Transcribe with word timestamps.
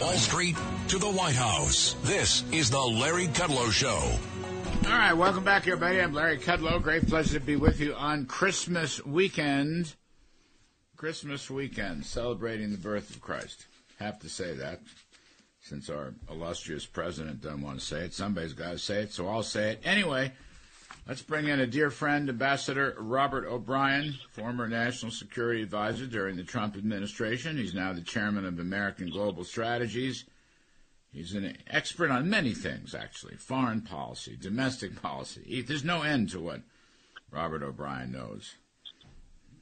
Wall 0.00 0.12
Street 0.14 0.56
to 0.88 0.98
the 0.98 1.10
White 1.10 1.34
House. 1.34 1.94
This 2.02 2.42
is 2.52 2.70
the 2.70 2.80
Larry 2.80 3.26
Kudlow 3.26 3.70
Show. 3.70 4.00
All 4.90 4.98
right, 4.98 5.12
welcome 5.12 5.44
back, 5.44 5.66
everybody. 5.66 6.00
I'm 6.00 6.14
Larry 6.14 6.38
Kudlow. 6.38 6.82
Great 6.82 7.06
pleasure 7.06 7.38
to 7.38 7.44
be 7.44 7.56
with 7.56 7.80
you 7.80 7.94
on 7.94 8.24
Christmas 8.24 9.04
weekend. 9.04 9.94
Christmas 10.96 11.50
weekend, 11.50 12.06
celebrating 12.06 12.70
the 12.72 12.78
birth 12.78 13.10
of 13.10 13.20
Christ. 13.20 13.66
Have 13.98 14.18
to 14.20 14.30
say 14.30 14.54
that, 14.54 14.80
since 15.60 15.90
our 15.90 16.14
illustrious 16.30 16.86
president 16.86 17.42
doesn't 17.42 17.60
want 17.60 17.78
to 17.78 17.84
say 17.84 18.00
it. 18.00 18.14
Somebody's 18.14 18.54
got 18.54 18.70
to 18.70 18.78
say 18.78 19.02
it, 19.02 19.12
so 19.12 19.28
I'll 19.28 19.42
say 19.42 19.72
it. 19.72 19.82
Anyway, 19.84 20.32
let's 21.10 21.22
bring 21.22 21.48
in 21.48 21.58
a 21.58 21.66
dear 21.66 21.90
friend, 21.90 22.28
Ambassador 22.28 22.94
Robert 22.96 23.44
O'Brien, 23.44 24.14
former 24.30 24.68
National 24.68 25.10
Security 25.10 25.60
Advisor 25.60 26.06
during 26.06 26.36
the 26.36 26.44
Trump 26.44 26.76
administration. 26.76 27.56
He's 27.56 27.74
now 27.74 27.92
the 27.92 28.00
chairman 28.00 28.44
of 28.44 28.60
American 28.60 29.10
Global 29.10 29.42
Strategies. 29.42 30.24
He's 31.12 31.34
an 31.34 31.56
expert 31.66 32.12
on 32.12 32.30
many 32.30 32.54
things, 32.54 32.94
actually 32.94 33.34
foreign 33.34 33.80
policy, 33.80 34.38
domestic 34.40 35.02
policy. 35.02 35.42
He, 35.44 35.62
there's 35.62 35.82
no 35.82 36.02
end 36.02 36.30
to 36.30 36.38
what 36.38 36.60
Robert 37.32 37.64
O'Brien 37.64 38.12
knows. 38.12 38.54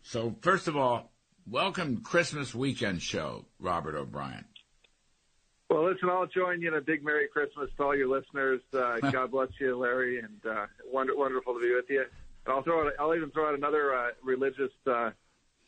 So, 0.03 0.37
first 0.43 0.69
of 0.69 0.77
all, 0.77 1.13
welcome 1.47 2.03
Christmas 2.03 2.55
weekend 2.55 3.01
show, 3.01 3.47
Robert 3.59 3.95
O'Brien. 3.95 4.45
Well, 5.69 5.85
listen, 5.85 6.09
I'll 6.09 6.27
join 6.27 6.63
you 6.63 6.69
in 6.69 6.75
a 6.75 6.81
big 6.81 7.05
Merry 7.05 7.29
Christmas 7.29 7.69
to 7.77 7.83
all 7.83 7.97
your 7.97 8.09
listeners. 8.09 8.61
Uh, 8.73 8.99
God 9.13 9.31
bless 9.31 9.49
you, 9.61 9.77
Larry, 9.77 10.19
and 10.19 10.41
uh, 10.49 10.67
wonder, 10.91 11.15
wonderful 11.15 11.55
to 11.55 11.61
be 11.61 11.75
with 11.75 11.85
you. 11.91 12.05
And 12.47 12.55
I'll 12.55 12.63
throw 12.63 12.87
out, 12.87 12.93
I'll 12.99 13.15
even 13.15 13.31
throw 13.31 13.49
out 13.49 13.55
another 13.55 13.95
uh, 13.95 14.09
religious 14.25 14.73
uh, 14.87 15.11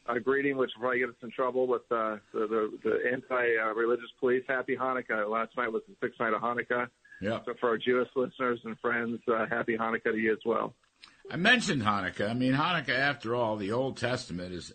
uh, 0.07 0.19
greeting, 0.19 0.57
which 0.57 0.71
will 0.75 0.83
probably 0.83 1.01
get 1.01 1.11
us 1.11 1.17
in 1.23 1.31
trouble 1.31 1.67
with 1.67 1.83
uh, 1.91 2.17
the, 2.33 2.47
the, 2.47 2.79
the 2.83 3.13
anti-religious 3.13 4.11
police. 4.19 4.43
Happy 4.49 4.75
Hanukkah. 4.75 5.29
Last 5.29 5.57
night 5.59 5.71
was 5.71 5.83
the 5.87 5.95
sixth 6.03 6.19
night 6.19 6.33
of 6.33 6.41
Hanukkah. 6.41 6.89
Yeah. 7.21 7.41
So 7.45 7.53
for 7.61 7.69
our 7.69 7.79
Jewish 7.79 8.09
listeners 8.17 8.61
and 8.65 8.79
friends, 8.79 9.21
uh, 9.29 9.45
happy 9.51 9.77
Hanukkah 9.77 10.13
to 10.13 10.17
you 10.17 10.33
as 10.33 10.39
well. 10.47 10.75
I 11.31 11.37
mentioned 11.37 11.83
Hanukkah. 11.83 12.31
I 12.31 12.35
mean, 12.35 12.55
Hanukkah, 12.55 12.99
after 12.99 13.35
all, 13.35 13.57
the 13.57 13.73
Old 13.73 13.99
Testament 13.99 14.55
is 14.55 14.73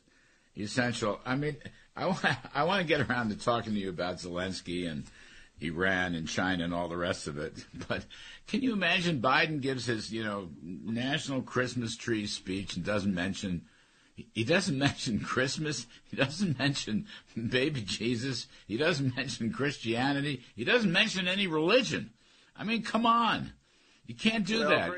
essential. 0.55 1.19
I 1.25 1.35
mean, 1.35 1.57
I 1.95 2.07
want, 2.07 2.25
I 2.53 2.63
want 2.63 2.81
to 2.81 2.88
get 2.88 3.09
around 3.09 3.29
to 3.29 3.38
talking 3.38 3.73
to 3.73 3.79
you 3.79 3.89
about 3.89 4.17
Zelensky 4.17 4.89
and 4.89 5.05
Iran 5.61 6.13
and 6.13 6.27
China 6.27 6.63
and 6.63 6.73
all 6.73 6.89
the 6.89 6.97
rest 6.97 7.27
of 7.27 7.37
it. 7.37 7.53
But 7.87 8.05
can 8.47 8.61
you 8.61 8.73
imagine 8.73 9.21
Biden 9.21 9.61
gives 9.61 9.85
his, 9.85 10.11
you 10.11 10.23
know, 10.23 10.49
national 10.61 11.41
Christmas 11.41 11.95
tree 11.95 12.27
speech 12.27 12.75
and 12.75 12.85
doesn't 12.85 13.13
mention 13.13 13.65
he 14.33 14.43
doesn't 14.43 14.77
mention 14.87 15.19
Christmas. 15.19 15.87
He 16.05 16.15
doesn't 16.17 16.57
mention 16.59 17.05
baby 17.35 17.81
Jesus. 17.81 18.47
He 18.67 18.77
doesn't 18.77 19.15
mention 19.15 19.52
Christianity. 19.52 20.41
He 20.55 20.63
doesn't 20.63 20.91
mention 20.91 21.27
any 21.27 21.47
religion. 21.47 22.11
I 22.55 22.63
mean, 22.63 22.83
come 22.83 23.05
on. 23.05 23.52
You 24.07 24.15
can't 24.15 24.45
do 24.45 24.59
Well, 24.59 24.69
that. 24.69 24.91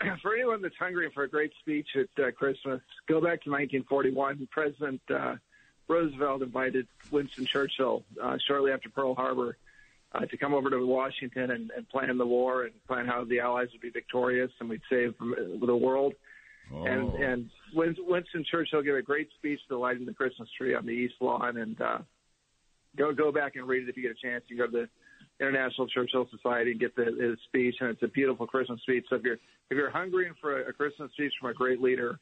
For, 0.00 0.16
for 0.22 0.34
anyone 0.34 0.62
that's 0.62 0.76
hungry 0.78 1.10
for 1.12 1.24
a 1.24 1.28
great 1.28 1.52
speech 1.60 1.88
at 1.94 2.24
uh, 2.24 2.30
Christmas, 2.30 2.80
go 3.08 3.20
back 3.20 3.42
to 3.44 3.50
1941. 3.50 4.48
President 4.50 5.00
uh, 5.10 5.34
Roosevelt 5.88 6.42
invited 6.42 6.86
Winston 7.10 7.46
Churchill 7.46 8.02
uh, 8.22 8.36
shortly 8.46 8.72
after 8.72 8.88
Pearl 8.88 9.14
Harbor 9.14 9.56
uh, 10.12 10.20
to 10.26 10.36
come 10.36 10.54
over 10.54 10.70
to 10.70 10.84
Washington 10.86 11.50
and, 11.50 11.70
and 11.76 11.88
plan 11.88 12.16
the 12.18 12.26
war 12.26 12.64
and 12.64 12.72
plan 12.86 13.06
how 13.06 13.24
the 13.24 13.40
Allies 13.40 13.68
would 13.72 13.80
be 13.80 13.90
victorious 13.90 14.50
and 14.60 14.68
we'd 14.68 14.80
save 14.90 15.14
the 15.18 15.76
world. 15.76 16.14
And 16.72 17.02
Oh. 17.12 17.16
and 17.22 17.48
Win- 17.74 17.94
Winston 18.00 18.44
Churchill 18.50 18.82
gave 18.82 18.94
a 18.96 19.02
great 19.02 19.28
speech 19.38 19.60
to 19.68 19.78
lighting 19.78 20.04
the 20.04 20.12
Christmas 20.12 20.48
tree 20.58 20.74
on 20.74 20.84
the 20.84 20.90
East 20.92 21.14
Lawn. 21.20 21.58
And 21.58 21.80
uh, 21.80 21.98
go 22.96 23.12
go 23.12 23.30
back 23.30 23.54
and 23.54 23.68
read 23.68 23.84
it 23.84 23.88
if 23.88 23.96
you 23.96 24.02
get 24.02 24.10
a 24.12 24.20
chance. 24.20 24.42
You 24.48 24.56
go 24.58 24.66
to 24.66 24.72
the 24.72 24.88
International 25.38 25.86
Churchill 25.86 26.26
Society 26.30 26.72
and 26.72 26.80
get 26.80 26.96
the 26.96 27.04
his 27.04 27.38
speech, 27.46 27.76
and 27.80 27.90
it's 27.90 28.02
a 28.02 28.08
beautiful 28.08 28.48
Christmas 28.48 28.80
speech. 28.80 29.04
So 29.08 29.14
if 29.14 29.22
you're 29.22 29.34
if 29.70 29.76
you're 29.76 29.90
hungry 29.90 30.28
for 30.40 30.60
a, 30.62 30.70
a 30.70 30.72
Christmas 30.72 31.12
speech 31.12 31.32
from 31.40 31.50
a 31.50 31.54
great 31.54 31.80
leader, 31.80 32.18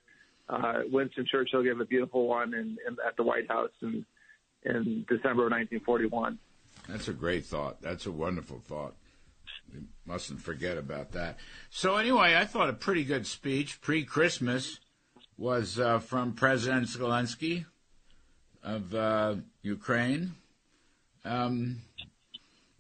uh, 0.48 0.80
Winston 0.90 1.26
Churchill 1.30 1.62
gave 1.62 1.80
a 1.80 1.84
beautiful 1.84 2.26
one 2.26 2.54
in, 2.54 2.76
in, 2.86 2.96
at 3.06 3.16
the 3.16 3.22
White 3.22 3.48
House 3.48 3.70
in 3.82 4.04
in 4.64 5.04
December 5.08 5.46
of 5.46 5.52
1941. 5.52 6.38
That's 6.88 7.08
a 7.08 7.12
great 7.12 7.44
thought. 7.44 7.80
That's 7.80 8.06
a 8.06 8.12
wonderful 8.12 8.60
thought. 8.66 8.94
We 9.72 9.80
mustn't 10.06 10.40
forget 10.40 10.78
about 10.78 11.12
that. 11.12 11.38
So 11.70 11.96
anyway, 11.96 12.34
I 12.36 12.44
thought 12.44 12.68
a 12.68 12.74
pretty 12.74 13.04
good 13.04 13.26
speech 13.26 13.80
pre-Christmas 13.80 14.80
was 15.36 15.78
uh, 15.78 15.98
from 15.98 16.32
President 16.32 16.86
Zelensky 16.86 17.66
of 18.62 18.94
uh, 18.94 19.36
Ukraine. 19.62 20.34
Um, 21.24 21.80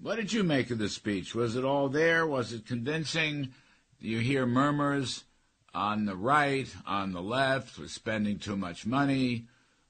what 0.00 0.16
did 0.16 0.32
you 0.32 0.42
make 0.42 0.70
of 0.70 0.78
the 0.78 0.88
speech? 0.88 1.34
Was 1.34 1.56
it 1.56 1.64
all 1.64 1.88
there? 1.88 2.26
Was 2.26 2.52
it 2.52 2.66
convincing? 2.66 3.54
Do 4.00 4.08
you 4.08 4.18
hear 4.18 4.46
murmurs 4.46 5.24
on 5.74 6.06
the 6.06 6.16
right, 6.16 6.72
on 6.86 7.12
the 7.12 7.22
left, 7.22 7.78
we're 7.78 7.88
spending 7.88 8.38
too 8.38 8.56
much 8.56 8.86
money? 8.86 9.46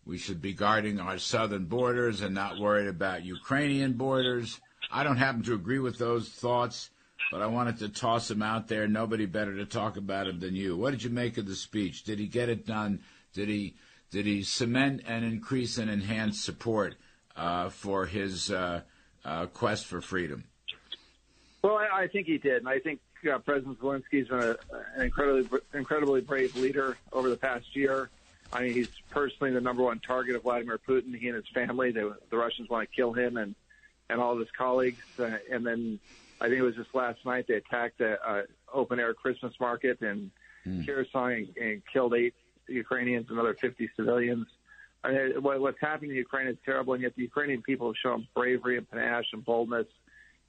We 0.06 0.19
should 0.19 0.41
be 0.41 0.53
guarding 0.53 0.99
our 0.99 1.19
southern 1.19 1.67
borders 1.67 2.21
and 2.21 2.34
not 2.34 2.59
worried 2.59 2.89
about 2.89 3.25
Ukrainian 3.25 3.94
borders. 3.94 4.61
I 4.91 5.03
don't 5.03 5.17
happen 5.17 5.43
to 5.44 5.55
agree 5.55 5.78
with 5.78 5.99
those 5.99 6.28
thoughts, 6.28 6.91
but 7.31 7.43
I 7.43 7.47
wanted 7.47 7.78
to 7.78 7.89
toss 7.89 8.28
them 8.28 8.43
out 8.43 8.69
there. 8.69 8.87
Nobody 8.87 9.27
better 9.27 9.56
to 9.56 9.65
talk 9.65 9.97
about 9.97 10.27
them 10.27 10.41
than 10.41 10.55
you. 10.55 10.77
What 10.77 10.91
did 10.91 11.03
you 11.03 11.11
make 11.11 11.39
of 11.39 11.47
the 11.47 11.56
speech? 11.56 12.05
Did 12.05 12.19
he 12.19 12.27
get 12.27 12.49
it 12.49 12.67
done? 12.67 13.00
Did 13.33 13.49
he 13.49 13.75
did 14.11 14.27
he 14.27 14.43
cement 14.43 15.03
and 15.06 15.25
increase 15.25 15.78
and 15.78 15.91
enhance 15.91 16.41
support 16.41 16.94
uh, 17.34 17.69
for 17.69 18.06
his 18.06 18.50
uh, 18.50 18.83
uh, 19.25 19.47
quest 19.47 19.87
for 19.87 20.00
freedom? 20.00 20.44
Well, 21.62 21.78
I, 21.78 22.03
I 22.03 22.09
think 22.09 22.27
he 22.27 22.39
did, 22.39 22.59
and 22.59 22.69
I 22.69 22.78
think 22.78 23.00
uh, 23.27 23.39
President 23.39 23.81
Zelensky's 23.81 24.29
been 24.29 24.41
a, 24.41 24.57
an 24.97 25.03
incredibly 25.03 25.59
incredibly 25.73 26.21
brave 26.21 26.55
leader 26.57 26.97
over 27.12 27.29
the 27.29 27.37
past 27.37 27.75
year. 27.75 28.11
I 28.53 28.62
mean, 28.62 28.73
he's 28.73 28.89
personally 29.11 29.53
the 29.53 29.61
number 29.61 29.83
one 29.83 30.01
target 30.01 30.37
of 30.37 30.43
Vladimir 30.43 30.79
Putin. 30.87 31.17
He 31.17 31.29
and 31.29 31.37
his 31.37 31.49
family, 31.53 31.91
they, 31.91 32.05
the 32.31 32.37
Russians 32.37 32.69
want 32.69 32.89
to 32.89 32.95
kill 32.95 33.12
him 33.12 33.37
and 33.37 33.55
and 34.11 34.21
all 34.21 34.33
of 34.33 34.39
his 34.39 34.51
colleagues. 34.57 35.03
Uh, 35.19 35.39
and 35.51 35.67
then 35.67 35.99
I 36.41 36.49
think 36.49 36.59
it 36.59 36.62
was 36.62 36.77
just 36.77 36.95
last 36.95 37.25
night 37.25 37.47
they 37.49 37.55
attacked 37.55 38.01
a, 38.01 38.19
a 38.27 38.43
open 38.73 39.01
air 39.01 39.15
Christmas 39.15 39.55
market 39.59 40.01
in 40.03 40.31
Kherson 40.87 41.33
and, 41.33 41.56
and 41.56 41.83
killed 41.93 42.15
eight 42.15 42.35
Ukrainians, 42.69 43.27
and 43.29 43.39
another 43.39 43.56
50 43.61 43.91
civilians. 43.97 44.47
I 45.03 45.12
mean, 45.12 45.43
what, 45.43 45.61
what's 45.61 45.81
happening 45.81 46.12
in 46.12 46.17
Ukraine 46.17 46.49
is 46.49 46.56
terrible, 46.65 46.95
and 46.95 47.03
yet 47.03 47.15
the 47.15 47.23
Ukrainian 47.23 47.62
people 47.62 47.89
have 47.89 47.97
shown 48.03 48.27
bravery 48.35 48.79
and 48.79 48.91
panache 48.91 49.27
and 49.33 49.45
boldness 49.45 49.87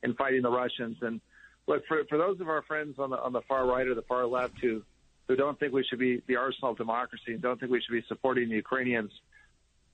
in 0.02 0.14
fighting 0.14 0.42
the 0.42 0.52
Russians. 0.52 0.98
And 1.02 1.20
look, 1.68 1.86
for 1.88 2.04
for 2.10 2.18
those 2.18 2.40
of 2.40 2.50
our 2.50 2.62
friends 2.64 3.00
on 3.00 3.10
the 3.10 3.20
on 3.22 3.34
the 3.34 3.42
far 3.42 3.66
right 3.66 3.88
or 3.88 3.96
the 3.96 4.02
far 4.04 4.26
left 4.26 4.54
who 4.62 4.82
who 5.28 5.36
don't 5.36 5.60
think 5.60 5.74
we 5.74 5.84
should 5.84 6.00
be 6.00 6.22
the 6.28 6.36
arsenal 6.36 6.72
of 6.72 6.78
democracy 6.78 7.34
and 7.34 7.42
don't 7.42 7.60
think 7.60 7.72
we 7.72 7.82
should 7.82 7.94
be 7.94 8.04
supporting 8.08 8.50
the 8.50 8.56
Ukrainians, 8.56 9.12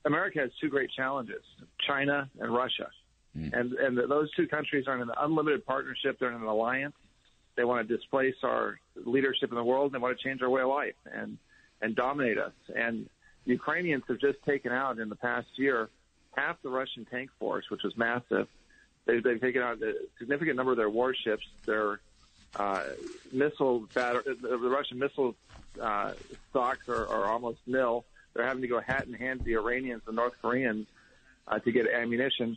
America 0.04 0.40
has 0.40 0.50
two 0.60 0.68
great 0.68 0.90
challenges: 0.90 1.42
China 1.86 2.28
and 2.40 2.54
Russia. 2.54 2.88
Hmm. 3.34 3.48
And 3.52 3.72
and 3.72 4.10
those 4.10 4.30
two 4.34 4.46
countries 4.46 4.86
are 4.86 4.96
in 4.96 5.02
an 5.02 5.10
unlimited 5.18 5.64
partnership. 5.64 6.18
They're 6.18 6.30
in 6.30 6.36
an 6.36 6.42
alliance. 6.42 6.94
They 7.56 7.64
want 7.64 7.86
to 7.86 7.96
displace 7.96 8.36
our 8.42 8.80
leadership 8.96 9.50
in 9.50 9.56
the 9.56 9.64
world. 9.64 9.86
And 9.86 9.94
they 9.94 10.02
want 10.02 10.18
to 10.18 10.24
change 10.24 10.42
our 10.42 10.50
way 10.50 10.62
of 10.62 10.68
life 10.68 10.94
and 11.12 11.38
and 11.80 11.96
dominate 11.96 12.38
us. 12.38 12.52
And 12.74 13.08
the 13.44 13.52
Ukrainians 13.52 14.04
have 14.08 14.18
just 14.18 14.38
taken 14.44 14.72
out 14.72 14.98
in 14.98 15.08
the 15.08 15.16
past 15.16 15.48
year 15.56 15.88
half 16.32 16.56
the 16.62 16.70
Russian 16.70 17.04
tank 17.04 17.30
force, 17.38 17.64
which 17.70 17.82
was 17.82 17.96
massive. 17.96 18.48
They've, 19.06 19.22
they've 19.22 19.40
taken 19.40 19.62
out 19.62 19.82
a 19.82 19.94
significant 20.18 20.56
number 20.56 20.72
of 20.72 20.78
their 20.78 20.90
warships. 20.90 21.44
Their 21.66 22.00
uh, 22.54 22.84
missile 23.32 23.88
batter- 23.94 24.24
the 24.24 24.56
Russian 24.58 24.98
missile 24.98 25.34
uh, 25.80 26.12
stocks 26.50 26.88
are, 26.88 27.06
are 27.06 27.30
almost 27.30 27.58
nil. 27.66 28.04
They're 28.34 28.46
having 28.46 28.62
to 28.62 28.68
go 28.68 28.80
hat 28.80 29.06
in 29.06 29.14
hand 29.14 29.40
to 29.40 29.44
the 29.44 29.54
Iranians 29.54 30.02
and 30.06 30.16
North 30.16 30.34
Koreans 30.40 30.86
uh, 31.48 31.58
to 31.58 31.72
get 31.72 31.86
ammunition. 31.88 32.56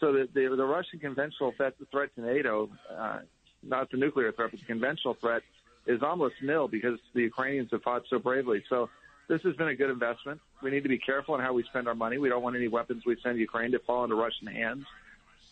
So 0.00 0.12
the, 0.12 0.28
the, 0.34 0.54
the 0.54 0.64
Russian 0.64 0.98
conventional 0.98 1.52
threat, 1.56 1.74
threat 1.90 2.10
to 2.16 2.20
NATO, 2.20 2.68
uh, 2.94 3.20
not 3.62 3.90
the 3.90 3.96
nuclear 3.96 4.32
threat, 4.32 4.50
but 4.50 4.60
the 4.60 4.66
conventional 4.66 5.16
threat, 5.20 5.42
is 5.86 6.02
almost 6.02 6.34
nil 6.42 6.68
because 6.68 6.98
the 7.14 7.22
Ukrainians 7.22 7.70
have 7.72 7.82
fought 7.82 8.02
so 8.10 8.18
bravely. 8.18 8.62
So 8.68 8.90
this 9.28 9.40
has 9.42 9.56
been 9.56 9.68
a 9.68 9.74
good 9.74 9.90
investment. 9.90 10.40
We 10.62 10.70
need 10.70 10.82
to 10.82 10.88
be 10.88 10.98
careful 10.98 11.34
in 11.36 11.40
how 11.40 11.52
we 11.52 11.64
spend 11.64 11.88
our 11.88 11.94
money. 11.94 12.18
We 12.18 12.28
don't 12.28 12.42
want 12.42 12.56
any 12.56 12.68
weapons 12.68 13.04
we 13.06 13.16
send 13.22 13.38
Ukraine 13.38 13.72
to 13.72 13.78
fall 13.80 14.04
into 14.04 14.16
Russian 14.16 14.48
hands. 14.48 14.84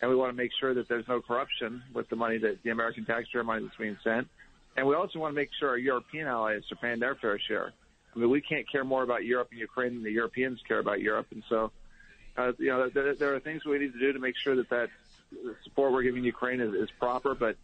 And 0.04 0.10
we 0.10 0.16
want 0.16 0.30
to 0.30 0.36
make 0.36 0.50
sure 0.60 0.74
that 0.74 0.86
there's 0.86 1.08
no 1.08 1.22
corruption 1.22 1.82
with 1.94 2.06
the 2.10 2.16
money 2.16 2.36
that 2.36 2.62
the 2.62 2.68
American 2.68 3.06
taxpayer 3.06 3.42
money 3.42 3.62
that's 3.64 3.76
being 3.78 3.96
sent. 4.04 4.28
And 4.76 4.86
we 4.86 4.94
also 4.94 5.18
want 5.18 5.32
to 5.32 5.34
make 5.34 5.48
sure 5.58 5.70
our 5.70 5.78
European 5.78 6.26
allies 6.26 6.60
are 6.70 6.76
paying 6.76 7.00
their 7.00 7.14
fair 7.14 7.38
share. 7.38 7.72
I 8.14 8.18
mean, 8.18 8.28
we 8.28 8.42
can't 8.42 8.70
care 8.70 8.84
more 8.84 9.02
about 9.02 9.24
Europe 9.24 9.48
and 9.50 9.58
Ukraine 9.58 9.94
than 9.94 10.02
the 10.02 10.10
Europeans 10.10 10.60
care 10.68 10.78
about 10.78 11.00
Europe. 11.00 11.28
And 11.30 11.42
so, 11.48 11.72
uh, 12.36 12.52
you 12.58 12.68
know, 12.68 12.90
there, 12.90 13.14
there 13.14 13.34
are 13.34 13.40
things 13.40 13.64
we 13.64 13.78
need 13.78 13.94
to 13.94 13.98
do 13.98 14.12
to 14.12 14.18
make 14.18 14.36
sure 14.36 14.54
that 14.56 14.68
that 14.68 14.90
support 15.64 15.94
we're 15.94 16.02
giving 16.02 16.22
Ukraine 16.22 16.60
is, 16.60 16.74
is 16.74 16.90
proper. 17.00 17.34
But 17.34 17.56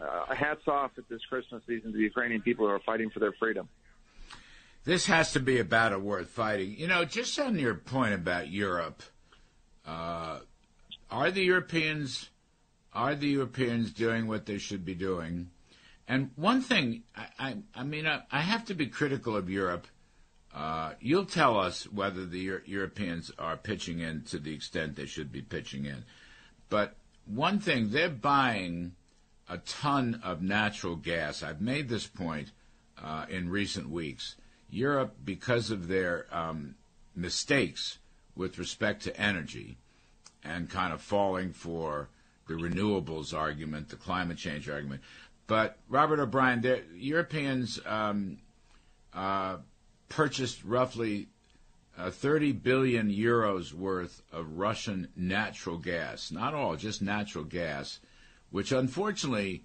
uh, 0.00 0.32
hats 0.32 0.68
off 0.68 0.92
at 0.96 1.08
this 1.08 1.22
Christmas 1.28 1.60
season 1.66 1.90
to 1.90 1.98
the 1.98 2.04
Ukrainian 2.04 2.40
people 2.40 2.66
who 2.66 2.72
are 2.72 2.78
fighting 2.78 3.10
for 3.10 3.18
their 3.18 3.32
freedom. 3.32 3.68
This 4.84 5.06
has 5.06 5.32
to 5.32 5.40
be 5.40 5.58
a 5.58 5.64
battle 5.64 5.98
worth 5.98 6.28
fighting. 6.28 6.76
You 6.78 6.86
know, 6.86 7.04
just 7.04 7.36
on 7.40 7.58
your 7.58 7.74
point 7.74 8.14
about 8.14 8.48
Europe, 8.48 9.02
uh, 9.84 10.38
are 11.10 11.30
the 11.30 11.42
Europeans 11.42 12.30
are 12.92 13.14
the 13.14 13.28
Europeans 13.28 13.92
doing 13.92 14.26
what 14.26 14.46
they 14.46 14.58
should 14.58 14.84
be 14.84 14.94
doing? 14.94 15.50
And 16.08 16.30
one 16.34 16.60
thing, 16.60 17.04
I, 17.16 17.26
I, 17.38 17.56
I 17.74 17.84
mean, 17.84 18.06
I, 18.06 18.22
I, 18.32 18.40
have 18.40 18.64
to 18.66 18.74
be 18.74 18.88
critical 18.88 19.36
of 19.36 19.48
Europe. 19.48 19.86
Uh, 20.52 20.94
you'll 21.00 21.24
tell 21.24 21.56
us 21.56 21.84
whether 21.84 22.26
the 22.26 22.40
Euro- 22.40 22.62
Europeans 22.66 23.30
are 23.38 23.56
pitching 23.56 24.00
in 24.00 24.22
to 24.24 24.40
the 24.40 24.52
extent 24.52 24.96
they 24.96 25.06
should 25.06 25.30
be 25.30 25.40
pitching 25.42 25.84
in. 25.84 26.04
But 26.68 26.96
one 27.26 27.60
thing, 27.60 27.90
they're 27.90 28.08
buying 28.08 28.96
a 29.48 29.58
ton 29.58 30.20
of 30.24 30.42
natural 30.42 30.96
gas. 30.96 31.44
I've 31.44 31.60
made 31.60 31.88
this 31.88 32.08
point 32.08 32.50
uh, 33.00 33.26
in 33.28 33.48
recent 33.48 33.88
weeks. 33.88 34.34
Europe, 34.68 35.14
because 35.24 35.70
of 35.70 35.86
their 35.86 36.26
um, 36.32 36.74
mistakes 37.14 37.98
with 38.34 38.58
respect 38.58 39.02
to 39.04 39.20
energy 39.20 39.78
and 40.44 40.68
kind 40.70 40.92
of 40.92 41.00
falling 41.00 41.52
for 41.52 42.08
the 42.48 42.54
renewables 42.54 43.36
argument, 43.36 43.88
the 43.88 43.96
climate 43.96 44.36
change 44.36 44.68
argument, 44.68 45.02
but 45.46 45.78
Robert 45.88 46.20
O'Brien, 46.20 46.60
the 46.60 46.82
Europeans 46.94 47.80
um, 47.84 48.38
uh, 49.12 49.56
purchased 50.08 50.62
roughly 50.64 51.28
uh, 51.98 52.10
30 52.10 52.52
billion 52.52 53.10
euros 53.10 53.72
worth 53.72 54.22
of 54.32 54.58
Russian 54.58 55.08
natural 55.16 55.76
gas. 55.76 56.30
Not 56.30 56.54
all, 56.54 56.76
just 56.76 57.02
natural 57.02 57.44
gas, 57.44 57.98
which 58.50 58.72
unfortunately 58.72 59.64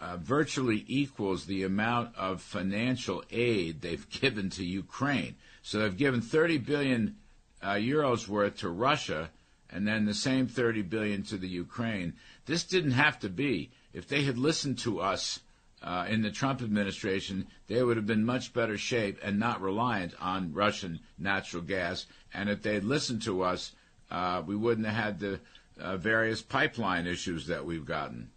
uh, 0.00 0.16
virtually 0.18 0.84
equals 0.86 1.46
the 1.46 1.62
amount 1.62 2.14
of 2.16 2.40
financial 2.40 3.24
aid 3.30 3.80
they've 3.80 4.08
given 4.20 4.50
to 4.50 4.64
Ukraine. 4.64 5.34
So 5.62 5.80
they've 5.80 5.96
given 5.96 6.20
30 6.20 6.58
billion 6.58 7.16
uh, 7.62 7.72
euros 7.72 8.28
worth 8.28 8.58
to 8.58 8.68
Russia, 8.68 9.30
and 9.74 9.86
then 9.86 10.04
the 10.06 10.14
same 10.14 10.46
30 10.46 10.82
billion 10.82 11.22
to 11.24 11.36
the 11.36 11.48
Ukraine. 11.48 12.14
This 12.46 12.64
didn't 12.64 12.92
have 12.92 13.18
to 13.18 13.28
be 13.28 13.72
if 13.92 14.08
they 14.08 14.22
had 14.22 14.38
listened 14.38 14.78
to 14.78 15.00
us 15.00 15.40
uh, 15.82 16.06
in 16.08 16.22
the 16.22 16.30
Trump 16.30 16.62
administration, 16.62 17.46
they 17.66 17.82
would 17.82 17.96
have 17.96 18.06
been 18.06 18.24
much 18.24 18.52
better 18.52 18.78
shape 18.78 19.18
and 19.22 19.38
not 19.38 19.60
reliant 19.60 20.14
on 20.20 20.54
Russian 20.54 21.00
natural 21.18 21.62
gas. 21.62 22.06
And 22.32 22.48
if 22.48 22.62
they 22.62 22.74
had 22.74 22.84
listened 22.84 23.22
to 23.22 23.42
us, 23.42 23.72
uh, 24.10 24.42
we 24.46 24.56
wouldn't 24.56 24.86
have 24.86 24.96
had 24.96 25.18
the 25.20 25.40
uh, 25.78 25.96
various 25.96 26.40
pipeline 26.40 27.06
issues 27.06 27.48
that 27.48 27.66
we've 27.66 27.84
gotten. 27.84 28.30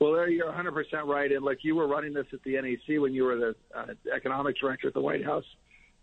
Well, 0.00 0.28
you're 0.28 0.50
100% 0.52 1.06
right. 1.06 1.30
And 1.30 1.44
like 1.44 1.58
you 1.62 1.76
were 1.76 1.86
running 1.86 2.12
this 2.12 2.26
at 2.32 2.42
the 2.42 2.60
NEC 2.60 3.00
when 3.00 3.14
you 3.14 3.24
were 3.24 3.36
the 3.36 3.54
uh, 3.74 3.86
economics 4.14 4.60
director 4.60 4.88
at 4.88 4.94
the 4.94 5.00
White 5.00 5.24
House. 5.24 5.44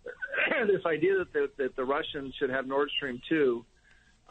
this 0.68 0.86
idea 0.86 1.18
that 1.18 1.34
the, 1.34 1.50
that 1.58 1.76
the 1.76 1.84
Russians 1.84 2.34
should 2.40 2.50
have 2.50 2.66
Nord 2.66 2.90
Stream 2.96 3.22
2 3.28 3.66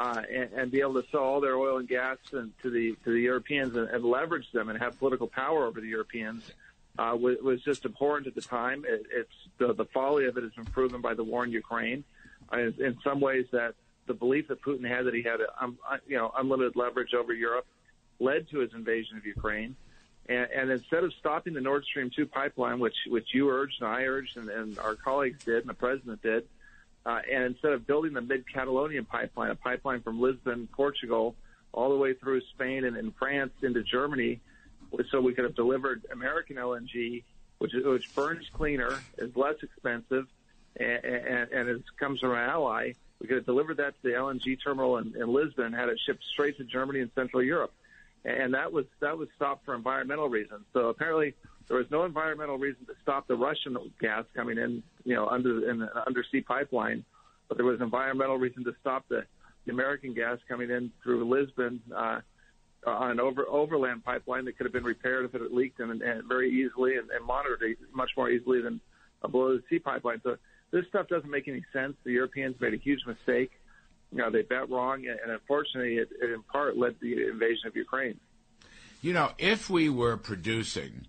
uh, 0.00 0.23
and, 0.35 0.50
and 0.55 0.70
be 0.70 0.81
able 0.81 0.94
to 0.94 1.06
sell 1.11 1.20
all 1.20 1.41
their 1.41 1.56
oil 1.56 1.76
and 1.76 1.87
gas 1.87 2.17
and, 2.32 2.52
to 2.62 2.70
the 2.70 2.97
to 3.05 3.12
the 3.12 3.20
Europeans 3.20 3.76
and, 3.76 3.87
and 3.91 4.02
leverage 4.02 4.50
them 4.50 4.70
and 4.70 4.79
have 4.79 4.99
political 4.99 5.26
power 5.26 5.67
over 5.67 5.79
the 5.79 5.87
Europeans 5.87 6.43
uh, 6.99 7.14
was, 7.20 7.37
was 7.43 7.62
just 7.62 7.85
abhorrent 7.85 8.26
at 8.26 8.35
the 8.35 8.41
time. 8.41 8.85
It, 8.88 9.05
it's 9.12 9.35
the, 9.58 9.75
the 9.75 9.85
folly 9.85 10.25
of 10.25 10.38
it 10.38 10.43
has 10.43 10.52
been 10.52 10.64
proven 10.64 11.02
by 11.02 11.12
the 11.12 11.23
war 11.23 11.44
in 11.44 11.52
Ukraine. 11.52 12.02
Uh, 12.50 12.70
in 12.79 12.97
some 13.05 13.20
ways, 13.20 13.44
that 13.52 13.75
the 14.06 14.14
belief 14.14 14.49
that 14.49 14.62
Putin 14.62 14.88
had 14.88 15.05
that 15.05 15.14
he 15.14 15.23
had 15.23 15.41
um, 15.61 15.79
uh, 15.88 15.99
you 16.08 16.17
know 16.17 16.32
unlimited 16.37 16.76
leverage 16.76 17.12
over 17.12 17.35
Europe 17.35 17.67
led 18.19 18.49
to 18.49 18.61
his 18.61 18.73
invasion 18.73 19.19
of 19.19 19.26
Ukraine. 19.26 19.76
And, 20.31 20.49
and 20.50 20.70
instead 20.70 21.05
of 21.05 21.12
stopping 21.14 21.53
the 21.53 21.61
Nord 21.61 21.85
Stream 21.85 22.11
2 22.14 22.25
pipeline, 22.25 22.79
which 22.81 22.96
which 23.08 23.35
you 23.35 23.50
urged 23.50 23.82
and 23.82 23.91
I 23.91 24.05
urged 24.05 24.38
and, 24.38 24.49
and 24.49 24.79
our 24.79 24.94
colleagues 24.94 25.44
did 25.44 25.58
and 25.58 25.69
the 25.69 25.75
president 25.75 26.23
did, 26.23 26.46
uh, 27.06 27.20
and 27.31 27.44
instead 27.44 27.73
of 27.73 27.87
building 27.87 28.12
the 28.12 28.20
Mid 28.20 28.44
Catalonian 28.52 29.05
pipeline, 29.06 29.50
a 29.50 29.55
pipeline 29.55 30.02
from 30.02 30.20
Lisbon, 30.20 30.69
Portugal, 30.73 31.35
all 31.73 31.91
the 31.91 31.97
way 31.97 32.14
through 32.14 32.41
Spain 32.55 32.85
and, 32.85 32.97
and 32.97 33.14
France 33.17 33.52
into 33.62 33.82
Germany, 33.82 34.41
so 35.11 35.20
we 35.20 35.32
could 35.32 35.44
have 35.44 35.55
delivered 35.55 36.05
American 36.12 36.56
LNG, 36.56 37.23
which 37.58 37.73
which 37.73 38.14
burns 38.14 38.49
cleaner, 38.52 39.00
is 39.19 39.35
less 39.37 39.56
expensive, 39.62 40.26
and, 40.76 41.05
and, 41.05 41.52
and 41.52 41.69
it 41.69 41.82
comes 41.99 42.20
from 42.20 42.32
an 42.32 42.38
ally. 42.38 42.93
We 43.20 43.29
could 43.29 43.37
have 43.37 43.46
delivered 43.46 43.76
that 43.79 43.94
to 44.03 44.03
the 44.03 44.14
LNG 44.14 44.62
terminal 44.62 44.96
in, 44.99 45.14
in 45.14 45.32
Lisbon, 45.32 45.73
had 45.73 45.88
it 45.88 46.00
shipped 46.05 46.25
straight 46.25 46.56
to 46.58 46.64
Germany 46.64 47.00
and 47.00 47.11
Central 47.14 47.43
Europe, 47.43 47.73
and 48.25 48.55
that 48.55 48.73
was 48.73 48.87
that 49.00 49.17
was 49.17 49.29
stopped 49.37 49.64
for 49.64 49.75
environmental 49.75 50.29
reasons. 50.29 50.64
So 50.73 50.88
apparently, 50.88 51.35
there 51.70 51.78
was 51.78 51.87
no 51.88 52.05
environmental 52.05 52.58
reason 52.58 52.84
to 52.87 52.94
stop 53.00 53.28
the 53.28 53.37
Russian 53.37 53.76
gas 54.00 54.25
coming 54.34 54.58
in, 54.58 54.82
you 55.05 55.14
know, 55.14 55.28
under 55.28 55.70
in 55.70 55.81
an 55.82 55.88
undersea 56.05 56.40
pipeline, 56.40 57.05
but 57.46 57.56
there 57.56 57.64
was 57.64 57.81
environmental 57.81 58.38
reason 58.38 58.64
to 58.64 58.72
stop 58.81 59.05
the, 59.08 59.22
the 59.67 59.72
American 59.72 60.12
gas 60.12 60.38
coming 60.49 60.69
in 60.69 60.90
through 61.00 61.31
Lisbon 61.32 61.81
uh, 61.96 62.19
on 62.84 63.12
an 63.12 63.20
over, 63.20 63.46
overland 63.49 64.05
pipeline 64.05 64.46
that 64.46 64.58
could 64.58 64.67
have 64.67 64.72
been 64.72 64.82
repaired 64.82 65.25
if 65.26 65.34
it 65.37 65.43
had 65.43 65.52
leaked 65.52 65.78
and, 65.78 66.02
and 66.02 66.25
very 66.26 66.50
easily 66.50 66.96
and, 66.96 67.08
and 67.11 67.25
monitored 67.25 67.62
much 67.94 68.11
more 68.17 68.28
easily 68.28 68.61
than 68.61 68.81
a 69.22 69.28
below 69.28 69.56
the 69.56 69.62
sea 69.70 69.78
pipeline. 69.78 70.20
So 70.25 70.38
this 70.72 70.84
stuff 70.88 71.06
doesn't 71.06 71.31
make 71.31 71.46
any 71.46 71.64
sense. 71.72 71.94
The 72.02 72.11
Europeans 72.11 72.56
made 72.61 72.75
a 72.75 72.78
huge 72.78 73.06
mistake. 73.06 73.52
You 74.11 74.19
know, 74.19 74.28
they 74.28 74.43
bet 74.43 74.69
wrong, 74.70 75.06
and 75.06 75.31
unfortunately, 75.31 75.99
it, 75.99 76.08
it 76.20 76.32
in 76.32 76.43
part 76.43 76.76
led 76.76 76.99
to 76.99 77.14
the 77.14 77.28
invasion 77.28 77.69
of 77.69 77.76
Ukraine. 77.76 78.19
You 79.02 79.12
know, 79.12 79.31
if 79.38 79.70
we 79.70 79.88
were 79.88 80.17
producing 80.17 81.06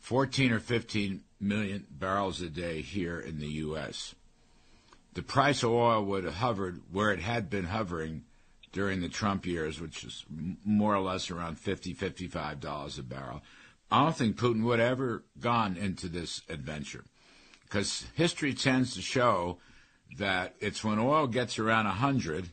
14 0.00 0.52
or 0.52 0.60
15 0.60 1.22
million 1.40 1.86
barrels 1.90 2.40
a 2.40 2.48
day 2.48 2.80
here 2.82 3.20
in 3.20 3.38
the 3.38 3.48
U.S. 3.48 4.14
The 5.14 5.22
price 5.22 5.62
of 5.62 5.70
oil 5.70 6.04
would 6.04 6.24
have 6.24 6.34
hovered 6.34 6.80
where 6.90 7.12
it 7.12 7.20
had 7.20 7.48
been 7.48 7.64
hovering 7.64 8.24
during 8.72 9.00
the 9.00 9.08
Trump 9.08 9.46
years, 9.46 9.80
which 9.80 10.04
is 10.04 10.24
more 10.64 10.94
or 10.94 11.00
less 11.00 11.30
around 11.30 11.58
50 11.58 11.94
$55 11.94 12.98
a 12.98 13.02
barrel. 13.02 13.42
I 13.90 14.04
don't 14.04 14.16
think 14.16 14.36
Putin 14.36 14.64
would 14.64 14.78
have 14.78 14.92
ever 14.92 15.24
gone 15.40 15.76
into 15.76 16.08
this 16.08 16.42
adventure 16.48 17.04
because 17.64 18.06
history 18.14 18.54
tends 18.54 18.94
to 18.94 19.02
show 19.02 19.58
that 20.18 20.54
it's 20.60 20.82
when 20.82 20.98
oil 20.98 21.26
gets 21.26 21.58
around 21.58 21.86
100, 21.86 22.48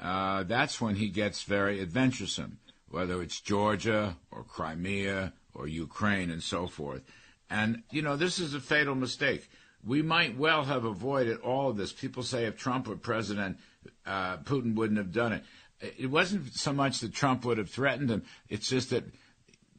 uh, 0.00 0.42
that's 0.44 0.80
when 0.80 0.96
he 0.96 1.08
gets 1.08 1.42
very 1.42 1.80
adventuresome, 1.80 2.58
whether 2.90 3.22
it's 3.22 3.40
Georgia 3.40 4.16
or 4.30 4.44
Crimea 4.44 5.32
or 5.54 5.66
Ukraine 5.66 6.30
and 6.30 6.42
so 6.42 6.66
forth. 6.66 7.02
And, 7.50 7.82
you 7.90 8.02
know, 8.02 8.16
this 8.16 8.38
is 8.38 8.54
a 8.54 8.60
fatal 8.60 8.94
mistake. 8.94 9.48
We 9.84 10.02
might 10.02 10.36
well 10.36 10.64
have 10.64 10.84
avoided 10.84 11.40
all 11.40 11.70
of 11.70 11.76
this. 11.76 11.92
People 11.92 12.22
say 12.22 12.44
if 12.44 12.56
Trump 12.56 12.88
were 12.88 12.96
president, 12.96 13.58
uh, 14.06 14.38
Putin 14.38 14.74
wouldn't 14.74 14.98
have 14.98 15.12
done 15.12 15.32
it. 15.32 15.44
It 15.80 16.10
wasn't 16.10 16.52
so 16.54 16.72
much 16.72 17.00
that 17.00 17.14
Trump 17.14 17.44
would 17.44 17.58
have 17.58 17.70
threatened 17.70 18.10
him, 18.10 18.24
it's 18.48 18.68
just 18.68 18.90
that 18.90 19.04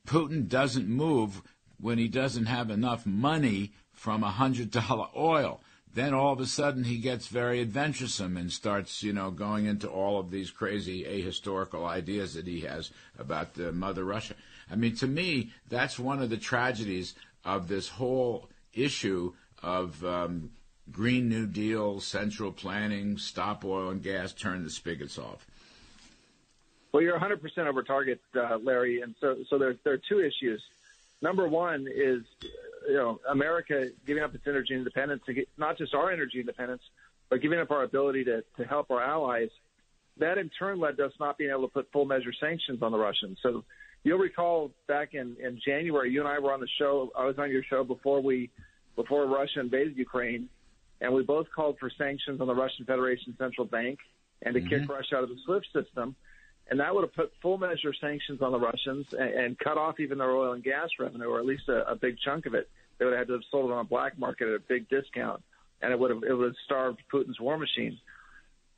Putin 0.07 0.47
doesn't 0.47 0.87
move 0.87 1.41
when 1.79 1.97
he 1.97 2.07
doesn't 2.07 2.45
have 2.45 2.69
enough 2.69 3.05
money 3.05 3.73
from 3.91 4.23
a 4.23 4.31
$100 4.31 5.15
oil. 5.15 5.61
Then 5.93 6.13
all 6.13 6.33
of 6.33 6.39
a 6.39 6.45
sudden 6.45 6.83
he 6.83 6.97
gets 6.97 7.27
very 7.27 7.61
adventuresome 7.61 8.37
and 8.37 8.51
starts, 8.51 9.01
you 9.03 9.11
know, 9.11 9.31
going 9.31 9.65
into 9.65 9.89
all 9.89 10.19
of 10.19 10.29
these 10.31 10.51
crazy 10.51 11.03
ahistorical 11.03 11.85
ideas 11.85 12.35
that 12.35 12.47
he 12.47 12.61
has 12.61 12.91
about 13.17 13.55
the 13.55 13.71
Mother 13.71 14.05
Russia. 14.05 14.35
I 14.71 14.75
mean, 14.75 14.95
to 14.97 15.07
me, 15.07 15.51
that's 15.67 15.97
one 15.97 16.21
of 16.21 16.29
the 16.29 16.37
tragedies 16.37 17.15
of 17.43 17.67
this 17.67 17.87
whole 17.87 18.49
issue 18.73 19.33
of 19.63 20.03
um, 20.05 20.51
Green 20.91 21.29
New 21.29 21.47
Deal, 21.47 21.99
central 21.99 22.51
planning, 22.51 23.17
stop 23.17 23.65
oil 23.65 23.89
and 23.89 24.01
gas, 24.01 24.33
turn 24.33 24.63
the 24.63 24.69
spigots 24.69 25.17
off. 25.17 25.45
Well, 26.91 27.03
you're 27.03 27.19
100% 27.19 27.57
over 27.67 27.83
target, 27.83 28.19
uh, 28.35 28.57
Larry, 28.57 29.01
and 29.01 29.13
so 29.21 29.37
so 29.49 29.59
there 29.59 29.75
there 29.83 29.93
are 29.93 30.01
two 30.09 30.21
issues. 30.21 30.61
Number 31.21 31.47
one 31.47 31.87
is 31.87 32.23
you 32.87 32.95
know 32.95 33.19
America 33.29 33.89
giving 34.07 34.23
up 34.23 34.33
its 34.33 34.47
energy 34.47 34.73
independence, 34.73 35.23
not 35.57 35.77
just 35.77 35.93
our 35.93 36.11
energy 36.11 36.39
independence, 36.39 36.81
but 37.29 37.41
giving 37.41 37.59
up 37.59 37.69
our 37.69 37.83
ability 37.83 38.23
to 38.25 38.43
to 38.57 38.63
help 38.65 38.89
our 38.89 39.03
allies. 39.03 39.49
That 40.17 40.37
in 40.37 40.49
turn 40.49 40.79
led 40.79 40.97
to 40.97 41.05
us 41.05 41.13
not 41.19 41.37
being 41.37 41.51
able 41.51 41.67
to 41.67 41.73
put 41.73 41.91
full 41.91 42.05
measure 42.05 42.33
sanctions 42.33 42.81
on 42.81 42.91
the 42.91 42.97
Russians. 42.97 43.37
So 43.43 43.63
You'll 44.03 44.17
recall 44.19 44.71
back 44.87 45.13
in, 45.13 45.35
in 45.43 45.59
January, 45.65 46.11
you 46.11 46.19
and 46.21 46.29
I 46.29 46.39
were 46.39 46.53
on 46.53 46.61
the 46.61 46.69
show. 46.77 47.11
I 47.17 47.25
was 47.25 47.35
on 47.37 47.51
your 47.51 47.63
show 47.63 47.83
before 47.83 48.21
we 48.21 48.49
before 48.95 49.25
Russia 49.27 49.59
invaded 49.59 49.97
Ukraine, 49.97 50.49
and 51.01 51.13
we 51.13 51.23
both 51.23 51.47
called 51.55 51.77
for 51.79 51.89
sanctions 51.97 52.41
on 52.41 52.47
the 52.47 52.55
Russian 52.55 52.85
Federation 52.85 53.35
Central 53.37 53.65
Bank 53.65 53.99
and 54.41 54.53
to 54.53 54.61
mm-hmm. 54.61 54.69
kick 54.69 54.89
Russia 54.89 55.17
out 55.17 55.23
of 55.23 55.29
the 55.29 55.37
SWIFT 55.45 55.67
system. 55.73 56.15
and 56.69 56.79
that 56.79 56.93
would 56.93 57.03
have 57.03 57.13
put 57.15 57.31
full 57.41 57.57
measure 57.57 57.93
sanctions 57.99 58.41
on 58.41 58.51
the 58.51 58.59
Russians 58.59 59.05
and, 59.11 59.29
and 59.29 59.59
cut 59.59 59.77
off 59.77 59.99
even 59.99 60.17
their 60.17 60.31
oil 60.31 60.53
and 60.53 60.63
gas 60.63 60.89
revenue, 60.99 61.27
or 61.27 61.39
at 61.39 61.45
least 61.45 61.67
a, 61.67 61.89
a 61.89 61.95
big 61.95 62.17
chunk 62.23 62.45
of 62.45 62.53
it. 62.53 62.69
They 62.97 63.05
would 63.05 63.13
have 63.13 63.21
had 63.21 63.27
to 63.27 63.33
have 63.33 63.43
sold 63.49 63.69
it 63.69 63.73
on 63.73 63.79
a 63.79 63.87
black 63.87 64.19
market 64.19 64.49
at 64.49 64.55
a 64.55 64.59
big 64.59 64.89
discount, 64.89 65.41
and 65.81 65.91
it 65.91 65.99
would 65.99 66.11
have 66.11 66.23
it 66.23 66.33
would 66.33 66.47
have 66.47 66.55
starved 66.65 66.99
Putin's 67.11 67.39
war 67.39 67.57
machine. 67.57 67.97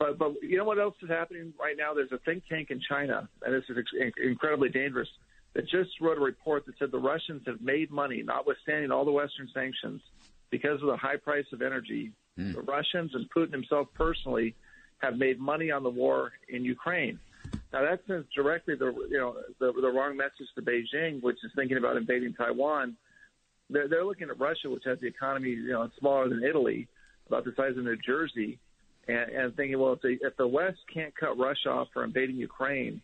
But 0.01 0.17
but 0.17 0.33
you 0.41 0.57
know 0.57 0.63
what 0.63 0.79
else 0.79 0.95
is 1.03 1.09
happening 1.09 1.53
right 1.59 1.77
now? 1.77 1.93
There's 1.93 2.11
a 2.11 2.17
think 2.25 2.41
tank 2.49 2.71
in 2.71 2.81
China, 2.89 3.29
and 3.43 3.53
this 3.53 3.63
is 3.69 3.77
ex- 3.77 4.13
incredibly 4.17 4.69
dangerous. 4.69 5.07
That 5.53 5.69
just 5.69 5.91
wrote 6.01 6.17
a 6.17 6.21
report 6.21 6.65
that 6.65 6.73
said 6.79 6.91
the 6.91 6.97
Russians 6.97 7.43
have 7.45 7.61
made 7.61 7.91
money, 7.91 8.23
notwithstanding 8.23 8.89
all 8.89 9.05
the 9.05 9.11
Western 9.11 9.47
sanctions, 9.53 10.01
because 10.49 10.81
of 10.81 10.87
the 10.87 10.97
high 10.97 11.17
price 11.17 11.45
of 11.53 11.61
energy. 11.61 12.13
Mm. 12.39 12.55
The 12.55 12.61
Russians 12.61 13.11
and 13.13 13.29
Putin 13.29 13.51
himself 13.51 13.89
personally 13.93 14.55
have 15.03 15.17
made 15.17 15.39
money 15.39 15.69
on 15.69 15.83
the 15.83 15.89
war 15.89 16.31
in 16.49 16.65
Ukraine. 16.65 17.19
Now 17.71 17.81
that 17.83 18.01
sends 18.07 18.25
directly 18.33 18.73
the 18.73 18.95
you 19.07 19.19
know 19.19 19.35
the, 19.59 19.71
the 19.71 19.91
wrong 19.91 20.17
message 20.17 20.47
to 20.55 20.63
Beijing, 20.63 21.21
which 21.21 21.37
is 21.43 21.51
thinking 21.55 21.77
about 21.77 21.95
invading 21.95 22.33
Taiwan. 22.33 22.97
They're, 23.69 23.87
they're 23.87 24.05
looking 24.05 24.31
at 24.31 24.39
Russia, 24.39 24.67
which 24.67 24.83
has 24.85 24.99
the 24.99 25.07
economy 25.07 25.49
you 25.49 25.73
know 25.73 25.87
smaller 25.99 26.27
than 26.27 26.43
Italy, 26.43 26.87
about 27.27 27.45
the 27.45 27.53
size 27.55 27.77
of 27.77 27.83
New 27.83 27.97
Jersey, 27.97 28.57
and, 29.07 29.29
and 29.31 29.55
thinking, 29.55 29.79
well, 29.79 29.93
if, 29.93 30.01
they, 30.01 30.17
if 30.21 30.35
the 30.37 30.47
West 30.47 30.79
can't 30.93 31.15
cut 31.15 31.37
Russia 31.37 31.69
off 31.69 31.87
for 31.93 32.03
invading 32.03 32.35
Ukraine, 32.37 33.01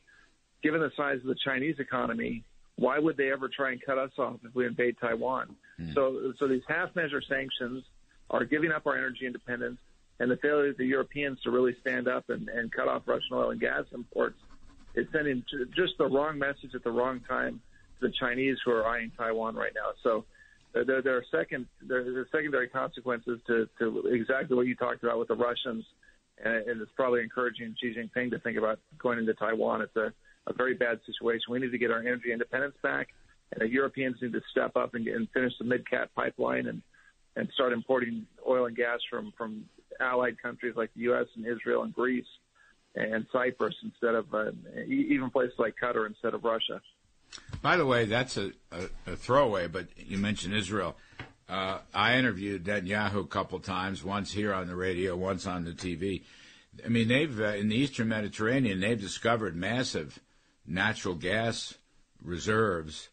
given 0.64 0.82
the 0.82 0.92
size 0.96 1.18
of 1.18 1.26
the 1.28 1.36
Chinese 1.44 1.76
economy, 1.80 2.44
why 2.78 3.00
would 3.00 3.18
they 3.18 3.32
ever 3.32 3.50
try 3.50 3.72
and 3.72 3.82
cut 3.84 3.98
us 3.98 4.12
off 4.18 4.40
if 4.44 4.54
we 4.56 4.66
invade 4.66 4.98
Taiwan? 5.00 5.56
Mm. 5.80 5.94
So, 5.94 6.34
so 6.40 6.48
these 6.48 6.62
half-measure 6.68 7.22
sanctions 7.28 7.84
are 8.30 8.46
giving 8.46 8.72
up 8.72 8.86
our 8.86 8.98
energy 8.98 9.26
independence, 9.26 9.80
and 10.20 10.30
the 10.30 10.38
failure 10.38 10.70
of 10.70 10.78
the 10.78 10.86
Europeans 10.86 11.40
to 11.44 11.52
really 11.52 11.76
stand 11.82 12.08
up 12.08 12.30
and, 12.30 12.50
and 12.50 12.72
cut 12.72 12.88
off 12.88 13.04
Russian 13.06 13.34
oil 13.34 13.52
and 13.52 13.60
gas 13.60 13.86
imports 13.94 14.38
is 14.96 15.08
sending 15.12 15.44
just 15.76 15.94
the 15.98 16.06
wrong 16.06 16.40
message 16.40 16.74
at 16.74 16.84
the 16.84 16.92
wrong 16.92 17.22
time 17.28 17.62
to 18.00 18.08
the 18.08 18.14
Chinese 18.20 18.58
who 18.66 18.72
are 18.72 18.88
eyeing 18.88 19.12
Taiwan 19.18 19.56
right 19.56 19.74
now. 19.76 19.92
So 20.04 20.26
there, 20.74 21.02
there 21.02 21.18
are 21.18 21.26
second 21.32 21.66
there 21.82 22.00
are 22.00 22.28
secondary 22.32 22.68
consequences 22.68 23.40
to, 23.48 23.68
to 23.80 24.08
exactly 24.08 24.56
what 24.56 24.68
you 24.68 24.76
talked 24.76 25.04
about 25.04 25.20
with 25.20 25.28
the 25.28 25.36
Russians, 25.36 25.86
and, 26.44 26.68
and 26.68 26.82
it's 26.82 26.92
probably 26.96 27.22
encouraging 27.22 27.76
Xi 27.80 27.96
Jinping 27.96 28.32
to 28.32 28.40
think 28.40 28.58
about 28.58 28.80
going 29.00 29.20
into 29.20 29.34
Taiwan. 29.34 29.82
It's 29.82 29.96
a, 29.96 30.14
a 30.48 30.54
very 30.54 30.74
bad 30.74 31.00
situation. 31.06 31.46
We 31.52 31.60
need 31.60 31.72
to 31.72 31.78
get 31.78 31.92
our 31.92 32.00
energy 32.00 32.32
independence 32.32 32.76
back, 32.84 33.08
and 33.52 33.62
the 33.62 33.72
Europeans 33.72 34.18
need 34.22 34.34
to 34.34 34.42
step 34.52 34.76
up 34.76 34.94
and, 34.94 35.08
and 35.08 35.28
finish 35.34 35.54
the 35.60 35.66
MidCat 35.66 36.08
pipeline 36.16 36.68
and 36.68 36.82
and 37.36 37.48
start 37.54 37.72
importing 37.72 38.26
oil 38.48 38.66
and 38.66 38.76
gas 38.76 39.00
from 39.10 39.32
from 39.38 39.66
allied 40.00 40.42
countries 40.42 40.74
like 40.76 40.92
the 40.96 41.02
U.S. 41.02 41.28
and 41.36 41.46
Israel 41.46 41.84
and 41.84 41.94
Greece 41.94 42.26
and 42.96 43.26
Cyprus 43.32 43.76
instead 43.84 44.16
of 44.16 44.34
uh, 44.34 44.52
even 44.88 45.30
places 45.30 45.54
like 45.58 45.76
Qatar 45.82 46.08
instead 46.08 46.34
of 46.34 46.44
Russia. 46.44 46.82
By 47.62 47.78
the 47.78 47.86
way, 47.86 48.06
that's 48.06 48.38
a, 48.38 48.52
a, 48.72 49.12
a 49.12 49.16
throwaway, 49.16 49.68
but 49.68 49.88
you 49.98 50.18
mentioned 50.18 50.54
Israel. 50.54 50.96
Uh, 51.50 51.80
I 51.94 52.18
interviewed 52.18 52.66
Netanyahu 52.66 53.22
a 53.22 53.28
couple 53.28 53.60
times, 53.60 54.04
once 54.04 54.32
here 54.32 54.54
on 54.54 54.68
the 54.68 54.76
radio, 54.76 55.16
once 55.16 55.48
on 55.48 55.64
the 55.64 55.72
TV. 55.72 56.24
I 56.86 56.90
mean, 56.90 57.08
they've 57.08 57.40
uh, 57.40 57.56
in 57.56 57.70
the 57.70 57.76
Eastern 57.76 58.10
Mediterranean, 58.10 58.80
they've 58.80 59.00
discovered 59.00 59.56
massive 59.56 60.20
natural 60.66 61.16
gas 61.16 61.76
reserves, 62.22 63.10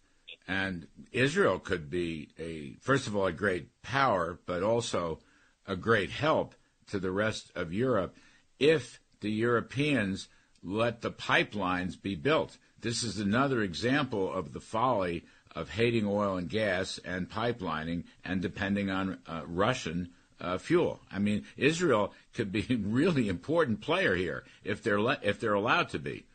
and 0.49 0.87
Israel 1.13 1.59
could 1.59 1.89
be 1.89 2.31
a 2.39 2.75
first 2.81 3.07
of 3.07 3.15
all 3.15 3.27
a 3.27 3.33
great 3.33 3.83
power, 3.83 4.39
but 4.47 4.63
also 4.63 5.21
a 5.67 5.77
great 5.77 6.11
help 6.11 6.55
to 6.89 6.99
the 6.99 7.13
rest 7.13 7.51
of 7.55 7.73
Europe 7.73 8.17
if 8.59 9.01
the 9.21 9.31
Europeans 9.31 10.29
let 10.63 11.01
the 11.01 11.11
pipelines 11.11 12.01
be 12.01 12.15
built. 12.15 12.59
This 12.85 13.03
is 13.03 13.19
another 13.19 13.63
example 13.63 14.31
of 14.31 14.53
the 14.53 14.61
folly 14.61 15.25
of 15.57 15.71
hating 15.71 16.07
oil 16.07 16.37
and 16.37 16.51
gas 16.51 17.01
and 17.03 17.31
pipelining 17.31 18.05
and 18.23 18.43
depending 18.43 18.91
on 18.91 19.21
uh, 19.27 19.41
Russian 19.47 20.11
uh, 20.39 20.59
fuel. 20.59 21.01
I 21.11 21.19
mean, 21.19 21.47
Israel 21.57 22.13
could 22.35 22.53
be 22.53 22.67
a 22.69 22.77
really 22.77 23.31
important 23.31 23.81
player 23.81 24.15
here 24.15 24.45
if 24.65 24.83
they're 24.83 25.01
le- 25.01 25.19
if 25.23 25.41
they're 25.41 25.55
allowed 25.55 25.89
to 25.91 25.99
be. 25.99 26.27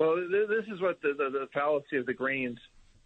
Well, 0.00 0.16
this 0.16 0.64
is 0.72 0.80
what 0.80 1.02
the, 1.02 1.12
the, 1.12 1.28
the 1.28 1.48
fallacy 1.52 1.98
of 1.98 2.06
the 2.06 2.14
Greens. 2.14 2.58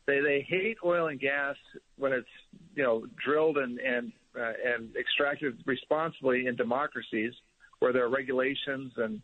They 0.07 0.21
they 0.21 0.47
hate 0.49 0.77
oil 0.85 1.09
and 1.09 1.19
gas 1.19 1.57
when 1.99 2.13
it's 2.13 2.29
you 2.77 2.85
know 2.85 3.05
drilled 3.17 3.59
and 3.59 3.81
and 3.81 4.13
uh, 4.39 4.53
and 4.65 4.95
extracted 4.95 5.61
responsibly 5.67 6.47
in 6.47 6.55
democracies 6.55 7.33
where 7.81 7.93
there 7.93 8.05
are 8.05 8.09
regulations 8.09 8.93
and 8.97 9.21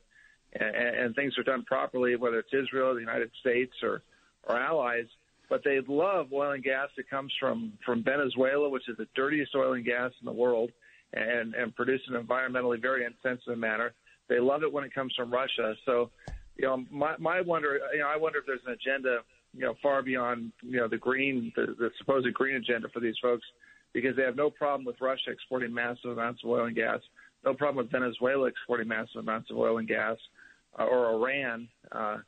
and, 0.59 0.77
and 0.77 1.15
things 1.15 1.37
are 1.39 1.43
done 1.43 1.65
properly, 1.65 2.17
whether 2.17 2.39
it's 2.39 2.53
Israel, 2.53 2.95
the 2.95 3.01
United 3.01 3.31
States, 3.41 3.73
or 3.83 4.03
or 4.45 4.59
allies. 4.59 5.07
But 5.49 5.63
they 5.65 5.81
love 5.87 6.33
oil 6.33 6.53
and 6.53 6.65
gas 6.65 6.89
that 6.97 7.09
comes 7.11 7.33
from 7.39 7.73
from 7.85 8.03
Venezuela, 8.03 8.69
which 8.69 8.89
is 8.89 8.97
the 8.97 9.07
dirtiest 9.15 9.55
oil 9.55 9.75
and 9.75 9.85
gas 9.85 10.13
in 10.21 10.27
the 10.27 10.33
world, 10.33 10.71
and 11.13 11.55
and 11.55 11.75
produced 11.75 12.05
in 12.09 12.17
an 12.17 12.27
environmentally 12.27 12.81
very 12.81 13.05
insensitive 13.05 13.59
manner. 13.59 13.93
They 14.29 14.41
love 14.41 14.63
it 14.63 14.73
when 14.73 14.85
it 14.85 14.95
comes 14.95 15.15
from 15.15 15.31
Russia. 15.31 15.75
So, 15.85 16.11
you 16.57 16.67
know, 16.67 16.85
my 16.91 17.17
my 17.19 17.41
wonder, 17.41 17.81
you 17.93 18.01
know, 18.01 18.09
I 18.09 18.17
wonder 18.17 18.39
if 18.39 18.47
there's 18.47 18.61
an 18.67 18.73
agenda, 18.73 19.19
you 19.53 19.61
know, 19.61 19.75
far 19.83 20.03
beyond 20.03 20.53
you 20.63 20.79
know 20.79 20.89
the 20.89 20.99
green, 20.99 21.53
the, 21.57 21.75
the 21.79 21.91
supposed 21.99 22.33
green 22.35 22.57
agenda 22.57 22.89
for 22.89 23.01
these 23.01 23.17
folks, 23.21 23.45
because 23.93 24.17
they 24.17 24.23
have 24.23 24.37
no 24.37 24.51
problem 24.51 24.85
with 24.85 25.01
Russia 25.01 25.31
exporting 25.31 25.73
massive 25.73 26.13
amounts 26.13 26.43
of 26.45 26.51
oil 26.51 26.65
and 26.67 26.77
gas, 26.77 27.01
no 27.45 27.53
problem 27.53 27.85
with 27.85 27.93
Venezuela 27.93 28.47
exporting 28.49 28.89
massive 28.89 29.17
amounts 29.17 29.51
of 29.51 29.59
oil 29.59 29.79
and 29.79 29.89
gas 29.89 30.17
uh, 30.17 30.42
or 30.79 31.11
Iran 31.15 31.69
uh, 31.91 32.19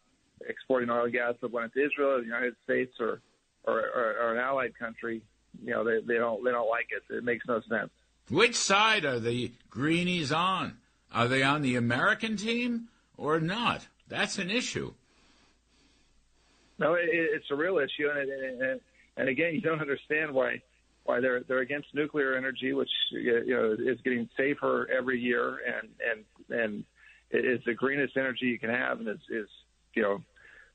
exporting 0.49 0.91
oil 0.91 1.05
and 1.05 1.13
gas, 1.13 1.35
but 1.41 1.51
when 1.51 1.65
it's 1.65 1.77
Israel, 1.77 2.13
or 2.13 2.19
the 2.21 2.27
United 2.27 2.55
States, 2.65 2.93
or, 3.01 3.21
or, 3.65 3.81
or, 3.81 4.15
or 4.21 4.35
an 4.35 4.39
allied 4.39 4.79
country, 4.79 5.23
you 5.63 5.71
know, 5.71 5.85
they, 5.85 6.01
they 6.07 6.19
don't 6.19 6.45
they 6.45 6.51
don't 6.51 6.69
like 6.69 6.89
it. 6.91 7.15
It 7.15 7.25
makes 7.25 7.47
no 7.47 7.61
sense. 7.69 7.91
Which 8.31 8.57
side 8.57 9.05
are 9.05 9.21
the 9.21 9.53
greenies 9.71 10.33
on? 10.33 10.79
Are 11.13 11.29
they 11.29 11.43
on 11.43 11.63
the 11.63 11.77
American 11.77 12.37
team 12.37 12.89
or 13.17 13.39
not? 13.39 13.87
That's 14.09 14.39
an 14.39 14.51
issue. 14.51 14.95
No, 16.79 16.95
it, 16.95 17.09
it's 17.11 17.51
a 17.51 17.55
real 17.55 17.79
issue, 17.79 18.09
and, 18.11 18.31
and 18.63 18.81
and 19.17 19.29
again, 19.29 19.55
you 19.55 19.61
don't 19.61 19.81
understand 19.81 20.33
why 20.33 20.61
why 21.05 21.21
they're 21.21 21.43
they're 21.43 21.61
against 21.61 21.95
nuclear 21.95 22.35
energy, 22.37 22.73
which 22.73 22.91
you 23.13 23.45
know 23.49 23.77
is 23.79 24.01
getting 24.03 24.29
safer 24.37 24.89
every 24.91 25.21
year, 25.21 25.61
and 25.67 25.89
and 26.11 26.61
and 26.61 26.85
is 27.35 27.61
the 27.65 27.75
greenest 27.75 28.17
energy 28.17 28.47
you 28.47 28.59
can 28.59 28.71
have, 28.71 29.01
and 29.01 29.09
is 29.09 29.49
you 29.95 30.03
know 30.03 30.23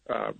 uh, 0.09 0.31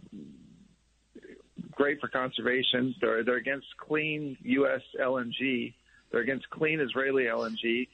great 1.71 1.99
for 1.99 2.07
conservation. 2.07 2.95
They're 3.01 3.23
they're 3.23 3.38
against 3.38 3.67
clean 3.77 4.38
U.S. 4.41 4.81
LNG. 4.99 5.73
They're 6.11 6.21
against 6.21 6.49
clean 6.49 6.79
Israeli 6.79 7.23
LNG, 7.25 7.88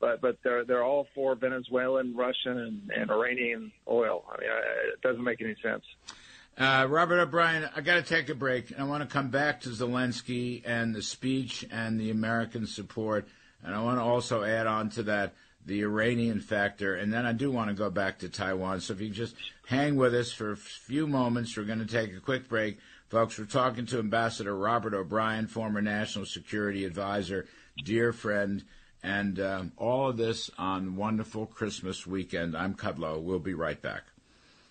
but 0.00 0.20
but 0.20 0.38
they're 0.42 0.64
they're 0.64 0.84
all 0.84 1.06
for 1.14 1.34
Venezuelan, 1.34 2.16
Russian, 2.16 2.58
and, 2.58 2.90
and 2.90 3.10
Iranian 3.10 3.72
oil. 3.88 4.24
I 4.30 4.40
mean, 4.40 4.50
it 4.92 5.00
doesn't 5.00 5.22
make 5.22 5.40
any 5.40 5.56
sense. 5.62 5.84
Uh, 6.58 6.86
Robert 6.88 7.18
O'Brien, 7.18 7.68
I 7.74 7.80
got 7.80 7.94
to 7.94 8.02
take 8.02 8.28
a 8.28 8.34
break. 8.34 8.78
I 8.78 8.84
want 8.84 9.02
to 9.02 9.08
come 9.08 9.30
back 9.30 9.62
to 9.62 9.70
Zelensky 9.70 10.60
and 10.66 10.94
the 10.94 11.00
speech 11.00 11.64
and 11.70 11.98
the 11.98 12.10
American 12.10 12.66
support, 12.66 13.26
and 13.64 13.74
I 13.74 13.82
want 13.82 13.98
to 13.98 14.02
also 14.02 14.42
add 14.42 14.66
on 14.66 14.90
to 14.90 15.04
that 15.04 15.32
the 15.66 15.82
Iranian 15.82 16.40
factor, 16.40 16.94
and 16.94 17.12
then 17.12 17.24
I 17.24 17.32
do 17.32 17.50
want 17.50 17.68
to 17.68 17.74
go 17.74 17.90
back 17.90 18.18
to 18.20 18.28
Taiwan. 18.28 18.80
So 18.80 18.94
if 18.94 19.00
you 19.00 19.10
just 19.10 19.34
hang 19.66 19.96
with 19.96 20.14
us 20.14 20.32
for 20.32 20.52
a 20.52 20.56
few 20.56 21.06
moments, 21.06 21.56
we're 21.56 21.64
going 21.64 21.78
to 21.78 21.86
take 21.86 22.14
a 22.14 22.20
quick 22.20 22.48
break. 22.48 22.78
Folks, 23.08 23.38
we're 23.38 23.44
talking 23.44 23.86
to 23.86 23.98
Ambassador 23.98 24.56
Robert 24.56 24.94
O'Brien, 24.94 25.46
former 25.46 25.82
National 25.82 26.24
Security 26.24 26.84
Advisor, 26.84 27.46
dear 27.84 28.12
friend, 28.12 28.64
and 29.02 29.38
um, 29.38 29.72
all 29.76 30.08
of 30.08 30.16
this 30.16 30.50
on 30.58 30.96
wonderful 30.96 31.46
Christmas 31.46 32.06
weekend. 32.06 32.56
I'm 32.56 32.74
Kudlow. 32.74 33.20
We'll 33.20 33.38
be 33.38 33.54
right 33.54 33.80
back. 33.80 34.02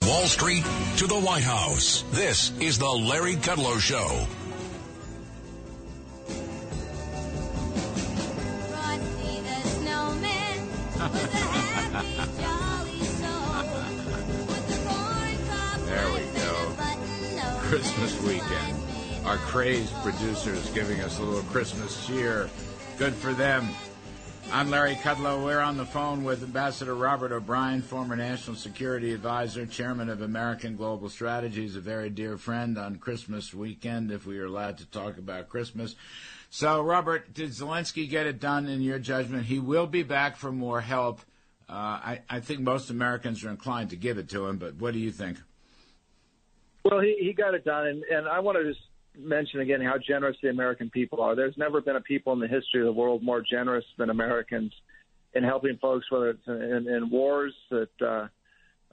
Wall 0.02 0.26
Street 0.26 0.64
to 0.98 1.08
the 1.08 1.20
White 1.20 1.44
House. 1.44 2.04
This 2.12 2.52
is 2.60 2.80
the 2.80 2.90
Larry 2.90 3.36
Kudlow 3.36 3.80
Show. 3.80 4.26
Christmas 17.72 18.22
weekend. 18.24 18.78
Our 19.24 19.38
crazed 19.38 19.94
producers 20.04 20.70
giving 20.72 21.00
us 21.00 21.20
a 21.20 21.24
little 21.24 21.50
Christmas 21.52 22.06
cheer. 22.06 22.50
Good 22.98 23.14
for 23.14 23.32
them. 23.32 23.70
I'm 24.52 24.70
Larry 24.70 24.96
Kudlow. 24.96 25.46
We're 25.46 25.62
on 25.62 25.78
the 25.78 25.86
phone 25.86 26.26
with 26.26 26.44
Ambassador 26.44 26.96
Robert 26.96 27.32
O'Brien, 27.32 27.82
former 27.82 28.18
National 28.18 28.58
Security 28.58 29.14
Advisor, 29.14 29.66
Chairman 29.66 30.10
of 30.10 30.22
American 30.22 30.76
Global 30.76 31.08
Strategies, 31.08 31.78
a 31.78 31.80
very 31.80 32.10
dear 32.10 32.38
friend 32.38 32.78
on 32.78 32.98
Christmas 32.98 33.54
weekend, 33.54 34.12
if 34.12 34.26
we 34.26 34.38
are 34.40 34.48
allowed 34.48 34.78
to 34.80 34.86
talk 34.88 35.18
about 35.18 35.48
Christmas. 35.48 35.96
So, 36.50 36.82
Robert, 36.82 37.34
did 37.34 37.52
Zelensky 37.52 38.10
get 38.10 38.28
it 38.28 38.42
done 38.42 38.68
in 38.68 38.82
your 38.82 39.00
judgment? 39.00 39.46
He 39.46 39.60
will 39.60 39.88
be 39.88 40.04
back 40.04 40.36
for 40.36 40.52
more 40.52 40.82
help 40.82 41.22
uh, 41.70 41.74
I, 41.74 42.20
I 42.30 42.42
think 42.42 42.60
most 42.60 42.90
Americans 42.90 43.46
are 43.46 43.50
inclined 43.50 43.92
to 43.92 43.96
give 43.96 44.18
it 44.18 44.28
to 44.32 44.46
him, 44.46 44.58
but 44.58 44.76
what 44.76 44.92
do 44.92 45.00
you 45.00 45.10
think? 45.10 45.38
Well, 46.84 47.00
he, 47.00 47.18
he 47.20 47.34
got 47.34 47.54
it 47.54 47.64
done, 47.64 47.88
and, 47.88 48.04
and 48.04 48.28
I 48.28 48.40
want 48.40 48.58
to 48.58 48.64
just 48.64 48.82
mention 49.18 49.60
again 49.60 49.82
how 49.82 49.96
generous 49.98 50.38
the 50.42 50.50
American 50.50 50.90
people 50.90 51.22
are. 51.22 51.36
There's 51.36 51.58
never 51.58 51.82
been 51.82 51.96
a 51.96 52.02
people 52.02 52.34
in 52.34 52.40
the 52.40 52.48
history 52.48 52.82
of 52.82 52.86
the 52.86 52.94
world 52.94 53.22
more 53.22 53.42
generous 53.42 53.86
than 53.98 54.10
Americans 54.10 54.72
in 55.34 55.44
helping 55.44 55.78
folks, 55.78 56.10
whether 56.10 56.30
it's 56.30 56.48
in, 56.48 56.88
in 56.88 57.10
wars 57.10 57.54
that 57.70 57.90
uh, 58.02 58.28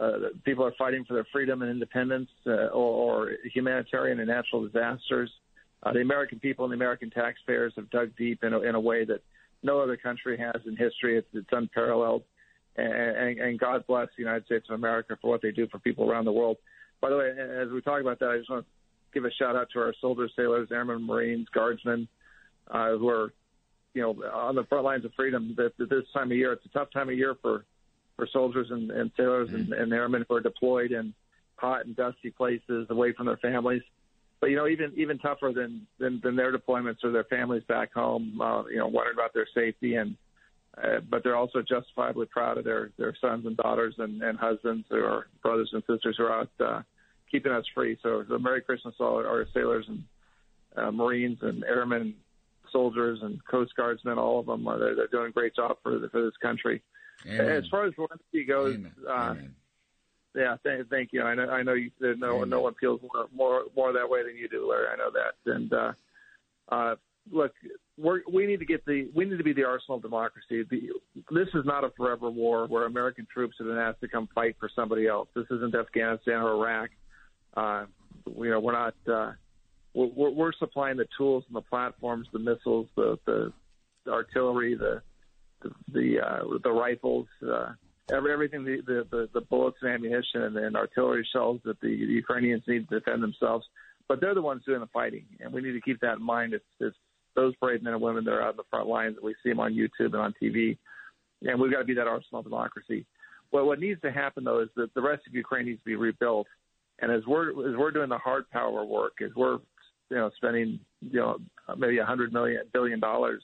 uh, 0.02 0.12
people 0.44 0.64
are 0.64 0.74
fighting 0.78 1.04
for 1.04 1.14
their 1.14 1.26
freedom 1.32 1.62
and 1.62 1.70
independence, 1.70 2.28
uh, 2.46 2.66
or, 2.66 3.26
or 3.26 3.32
humanitarian 3.54 4.20
and 4.20 4.28
natural 4.28 4.64
disasters. 4.64 5.30
Uh, 5.82 5.92
the 5.92 6.00
American 6.00 6.38
people 6.38 6.64
and 6.64 6.72
the 6.72 6.76
American 6.76 7.10
taxpayers 7.10 7.72
have 7.76 7.88
dug 7.90 8.10
deep 8.16 8.42
in 8.42 8.52
a, 8.52 8.60
in 8.60 8.74
a 8.74 8.80
way 8.80 9.04
that 9.04 9.20
no 9.62 9.80
other 9.80 9.96
country 9.96 10.36
has 10.38 10.60
in 10.66 10.76
history. 10.76 11.18
It's, 11.18 11.28
it's 11.32 11.48
unparalleled. 11.52 12.22
And, 12.76 12.92
and, 12.92 13.38
and 13.40 13.58
God 13.58 13.84
bless 13.86 14.08
the 14.16 14.22
United 14.22 14.46
States 14.46 14.66
of 14.68 14.74
America 14.74 15.16
for 15.20 15.30
what 15.30 15.42
they 15.42 15.50
do 15.50 15.66
for 15.68 15.78
people 15.80 16.08
around 16.08 16.24
the 16.24 16.32
world. 16.32 16.58
By 17.00 17.10
the 17.10 17.16
way, 17.16 17.30
as 17.30 17.70
we 17.70 17.80
talk 17.80 18.00
about 18.00 18.18
that, 18.20 18.30
I 18.30 18.38
just 18.38 18.50
want 18.50 18.64
to 18.64 18.70
give 19.14 19.24
a 19.24 19.32
shout 19.32 19.56
out 19.56 19.68
to 19.72 19.80
our 19.80 19.94
soldiers, 20.00 20.32
sailors, 20.36 20.68
airmen, 20.72 21.06
Marines, 21.06 21.46
guardsmen, 21.54 22.08
uh, 22.70 22.96
who 22.96 23.08
are, 23.08 23.32
you 23.94 24.02
know, 24.02 24.10
on 24.32 24.54
the 24.54 24.64
front 24.64 24.84
lines 24.84 25.04
of 25.04 25.12
freedom. 25.14 25.54
That 25.56 25.72
this 25.78 26.04
time 26.12 26.30
of 26.30 26.36
year, 26.36 26.52
it's 26.52 26.64
a 26.66 26.70
tough 26.70 26.90
time 26.92 27.08
of 27.08 27.16
year 27.16 27.36
for 27.40 27.64
for 28.16 28.26
soldiers 28.32 28.68
and, 28.70 28.90
and 28.90 29.12
sailors 29.16 29.48
mm-hmm. 29.48 29.72
and, 29.72 29.82
and 29.82 29.92
airmen 29.92 30.24
who 30.28 30.34
are 30.34 30.40
deployed 30.40 30.90
in 30.90 31.14
hot 31.56 31.86
and 31.86 31.94
dusty 31.96 32.30
places, 32.30 32.86
away 32.90 33.12
from 33.12 33.26
their 33.26 33.36
families. 33.36 33.82
But 34.40 34.50
you 34.50 34.56
know, 34.56 34.66
even 34.66 34.92
even 34.96 35.18
tougher 35.18 35.52
than 35.54 35.86
than, 35.98 36.20
than 36.22 36.36
their 36.36 36.56
deployments 36.56 37.04
or 37.04 37.12
their 37.12 37.24
families 37.24 37.62
back 37.68 37.92
home. 37.92 38.40
Uh, 38.40 38.64
you 38.66 38.78
know, 38.78 38.88
wondering 38.88 39.16
about 39.16 39.34
their 39.34 39.48
safety 39.54 39.94
and. 39.94 40.16
Uh, 40.82 41.00
but 41.10 41.24
they're 41.24 41.36
also 41.36 41.60
justifiably 41.60 42.26
proud 42.26 42.56
of 42.56 42.64
their 42.64 42.90
their 42.98 43.14
sons 43.20 43.46
and 43.46 43.56
daughters 43.56 43.94
and, 43.98 44.22
and 44.22 44.38
husbands 44.38 44.86
or 44.90 45.26
brothers 45.42 45.70
and 45.72 45.82
sisters 45.88 46.16
who 46.16 46.24
are 46.24 46.40
out 46.40 46.50
uh, 46.60 46.82
keeping 47.30 47.52
us 47.52 47.64
free. 47.74 47.98
So, 48.02 48.24
so 48.28 48.38
Merry 48.38 48.60
Christmas 48.60 48.96
to 48.98 49.04
all 49.04 49.16
our 49.16 49.46
sailors 49.52 49.86
and 49.88 50.04
uh, 50.76 50.90
Marines 50.92 51.38
and 51.42 51.64
airmen, 51.64 52.14
soldiers 52.70 53.18
and 53.22 53.44
Coast 53.46 53.72
Guardsmen. 53.76 54.18
All 54.18 54.38
of 54.38 54.46
them 54.46 54.68
are 54.68 54.78
they're, 54.78 54.94
they're 54.94 55.08
doing 55.08 55.28
a 55.28 55.32
great 55.32 55.56
job 55.56 55.78
for 55.82 55.98
the, 55.98 56.08
for 56.10 56.22
this 56.22 56.36
country. 56.40 56.82
Amen. 57.26 57.48
As 57.48 57.66
far 57.68 57.86
as 57.86 57.94
Zelensky 57.94 58.46
goes, 58.46 58.76
Amen. 58.76 58.92
Uh, 59.08 59.12
Amen. 59.12 59.54
yeah, 60.36 60.56
th- 60.62 60.86
thank 60.88 61.12
you. 61.12 61.22
I 61.22 61.34
know 61.34 61.50
I 61.50 61.62
know 61.64 61.74
you, 61.74 61.90
no 62.00 62.44
no 62.44 62.60
one 62.60 62.74
feels 62.74 63.00
more, 63.02 63.26
more 63.34 63.64
more 63.74 63.92
that 63.92 64.08
way 64.08 64.22
than 64.22 64.36
you 64.36 64.48
do, 64.48 64.70
Larry. 64.70 64.86
I 64.92 64.96
know 64.96 65.10
that. 65.10 65.52
And 65.52 65.72
uh, 65.72 65.92
uh, 66.68 66.94
look, 67.30 67.52
we 67.96 68.46
need 68.46 68.60
to 68.60 68.66
get 68.66 68.84
the 68.86 69.10
we 69.14 69.24
need 69.24 69.38
to 69.38 69.44
be 69.44 69.52
the 69.52 69.64
arsenal 69.64 69.96
of 69.96 70.02
democracy. 70.02 70.64
The, 70.70 70.90
this 71.30 71.48
is 71.54 71.64
not 71.64 71.84
a 71.84 71.90
forever 71.96 72.30
war 72.30 72.66
where 72.66 72.86
American 72.86 73.26
troops 73.32 73.56
have 73.58 73.66
been 73.66 73.78
asked 73.78 74.00
to 74.00 74.08
come 74.08 74.28
fight 74.34 74.56
for 74.60 74.70
somebody 74.74 75.06
else. 75.06 75.28
This 75.34 75.46
isn't 75.50 75.74
Afghanistan 75.74 76.42
or 76.42 76.52
Iraq. 76.52 76.90
Uh, 77.56 77.86
you 78.36 78.50
know, 78.50 78.60
we're 78.60 78.72
not. 78.72 78.94
Uh, 79.06 79.32
we're, 79.94 80.30
we're 80.30 80.52
supplying 80.52 80.96
the 80.96 81.06
tools 81.16 81.44
and 81.48 81.56
the 81.56 81.62
platforms, 81.62 82.28
the 82.32 82.38
missiles, 82.38 82.86
the, 82.94 83.18
the 83.26 83.52
artillery, 84.08 84.76
the 84.76 85.02
the 85.62 85.70
the, 85.92 86.20
uh, 86.20 86.58
the 86.62 86.70
rifles, 86.70 87.26
uh, 87.42 87.72
every, 88.12 88.32
everything, 88.32 88.64
the, 88.64 88.80
the, 88.86 89.06
the, 89.10 89.28
the 89.34 89.40
bullets 89.40 89.78
and 89.82 89.90
ammunition 89.90 90.42
and, 90.42 90.56
and 90.56 90.76
artillery 90.76 91.26
shells 91.32 91.60
that 91.64 91.80
the, 91.80 91.88
the 91.88 92.12
Ukrainians 92.12 92.62
need 92.68 92.88
to 92.88 93.00
defend 93.00 93.22
themselves. 93.22 93.66
But 94.08 94.20
they're 94.20 94.34
the 94.34 94.42
ones 94.42 94.62
doing 94.64 94.80
the 94.80 94.86
fighting, 94.86 95.26
and 95.40 95.52
we 95.52 95.60
need 95.60 95.72
to 95.72 95.80
keep 95.80 96.00
that 96.00 96.16
in 96.18 96.22
mind. 96.22 96.54
It's, 96.54 96.64
it's 96.80 96.96
those 97.40 97.54
brave 97.56 97.82
men 97.82 97.94
and 97.94 98.02
women 98.02 98.24
that 98.24 98.32
are 98.32 98.50
in 98.50 98.56
the 98.56 98.62
front 98.70 98.88
lines 98.88 99.14
that 99.14 99.24
we 99.24 99.34
see 99.42 99.50
them 99.50 99.60
on 99.60 99.74
YouTube 99.74 100.12
and 100.12 100.16
on 100.16 100.34
TV, 100.42 100.76
and 101.42 101.60
we've 101.60 101.72
got 101.72 101.78
to 101.78 101.84
be 101.84 101.94
that 101.94 102.06
arsenal 102.06 102.40
of 102.40 102.44
democracy. 102.44 103.06
Well, 103.52 103.66
what 103.66 103.80
needs 103.80 104.00
to 104.02 104.12
happen 104.12 104.44
though 104.44 104.60
is 104.60 104.68
that 104.76 104.92
the 104.94 105.02
rest 105.02 105.22
of 105.26 105.34
Ukraine 105.34 105.66
needs 105.66 105.80
to 105.80 105.84
be 105.86 105.96
rebuilt 105.96 106.46
and 107.00 107.12
as 107.12 107.24
we're 107.26 107.50
as 107.50 107.76
we're 107.76 107.90
doing 107.90 108.08
the 108.08 108.18
hard 108.18 108.48
power 108.50 108.84
work, 108.84 109.14
as 109.24 109.30
we're 109.36 109.58
you 110.10 110.16
know 110.16 110.30
spending 110.36 110.80
you 111.00 111.20
know 111.20 111.38
maybe 111.76 111.98
a 111.98 112.04
hundred 112.04 112.32
million 112.32 112.62
billion 112.72 113.00
dollars 113.00 113.42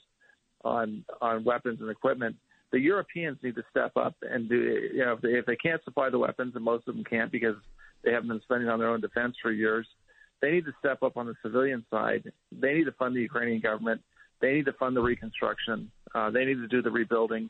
on 0.65 1.05
on 1.21 1.45
weapons 1.45 1.79
and 1.81 1.91
equipment, 1.91 2.37
the 2.73 2.81
Europeans 2.81 3.39
need 3.43 3.55
to 3.55 3.63
step 3.71 3.93
up 3.97 4.15
and 4.23 4.49
do 4.49 4.57
you 4.93 5.05
know 5.05 5.13
if 5.13 5.21
they, 5.21 5.31
if 5.31 5.47
they 5.47 5.57
can't 5.57 5.83
supply 5.85 6.11
the 6.11 6.19
weapons, 6.19 6.53
and 6.55 6.65
most 6.65 6.89
of 6.89 6.95
them 6.95 7.05
can't 7.05 7.31
because 7.31 7.57
they 8.05 8.13
haven't 8.13 8.29
been 8.29 8.41
spending 8.43 8.69
on 8.69 8.79
their 8.79 8.89
own 8.89 9.01
defense 9.01 9.37
for 9.41 9.53
years. 9.53 9.87
They 10.41 10.51
need 10.51 10.65
to 10.67 10.73
step 10.79 11.03
up 11.03 11.17
on 11.17 11.27
the 11.27 11.35
civilian 11.43 11.85
side. 11.91 12.31
They 12.53 12.75
need 12.75 12.85
to 12.85 12.93
fund 12.93 13.17
the 13.17 13.21
Ukrainian 13.21 13.61
government. 13.61 14.03
They 14.41 14.53
need 14.53 14.67
to 14.67 14.73
fund 14.75 14.97
the 14.97 15.03
reconstruction. 15.03 15.91
Uh, 16.15 16.31
they 16.31 16.45
need 16.45 16.57
to 16.57 16.69
do 16.69 16.83
the 16.83 16.91
rebuilding 16.91 17.49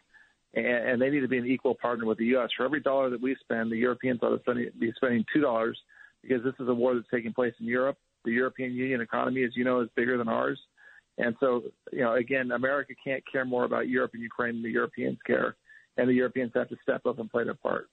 and, 0.54 0.66
and 0.66 1.02
they 1.02 1.10
need 1.10 1.20
to 1.20 1.28
be 1.28 1.38
an 1.38 1.46
equal 1.46 1.74
partner 1.74 2.06
with 2.06 2.18
the 2.18 2.26
U.S. 2.26 2.50
For 2.56 2.64
every 2.64 2.80
dollar 2.80 3.10
that 3.10 3.20
we 3.20 3.36
spend, 3.40 3.70
the 3.70 3.76
Europeans 3.76 4.20
ought 4.22 4.44
to 4.44 4.70
be 4.78 4.92
spending 4.96 5.24
two 5.32 5.40
dollars 5.40 5.78
because 6.22 6.42
this 6.42 6.54
is 6.58 6.68
a 6.68 6.74
war 6.74 6.94
that's 6.94 7.06
taking 7.12 7.32
place 7.32 7.54
in 7.60 7.66
Europe. 7.66 7.98
The 8.24 8.32
European 8.32 8.72
Union 8.72 9.00
economy, 9.00 9.44
as 9.44 9.50
you 9.54 9.64
know, 9.64 9.80
is 9.80 9.88
bigger 9.94 10.16
than 10.16 10.28
ours. 10.28 10.58
And 11.18 11.36
so, 11.38 11.62
you 11.92 12.00
know, 12.00 12.14
again, 12.14 12.50
America 12.50 12.94
can't 13.04 13.22
care 13.30 13.44
more 13.44 13.64
about 13.64 13.88
Europe 13.88 14.12
and 14.14 14.22
Ukraine 14.22 14.54
than 14.54 14.62
the 14.62 14.70
Europeans 14.70 15.18
care. 15.26 15.56
And 15.96 16.08
the 16.08 16.14
Europeans 16.14 16.52
have 16.54 16.68
to 16.70 16.76
step 16.82 17.06
up 17.06 17.18
and 17.18 17.30
play 17.30 17.44
their 17.44 17.54
part. 17.54 17.88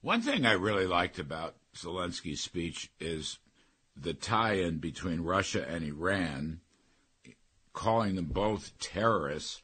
One 0.00 0.22
thing 0.22 0.46
I 0.46 0.52
really 0.52 0.86
liked 0.86 1.18
about 1.18 1.56
Zelensky's 1.74 2.40
speech 2.40 2.90
is 3.00 3.38
the 3.96 4.14
tie 4.14 4.54
in 4.54 4.78
between 4.78 5.20
Russia 5.20 5.66
and 5.68 5.84
Iran, 5.84 6.60
calling 7.72 8.16
them 8.16 8.26
both 8.26 8.78
terrorists. 8.78 9.62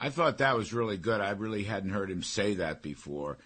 I 0.00 0.10
thought 0.10 0.38
that 0.38 0.56
was 0.56 0.72
really 0.72 0.96
good. 0.96 1.20
I 1.20 1.30
really 1.30 1.64
hadn't 1.64 1.90
heard 1.90 2.10
him 2.10 2.22
say 2.22 2.54
that 2.54 2.82
before. 2.82 3.38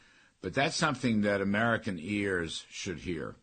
But 0.42 0.55
that's 0.55 0.77
something 0.77 1.22
that 1.22 1.40
American 1.40 1.99
ears 2.01 2.64
should 2.70 2.99
hear. 2.99 3.35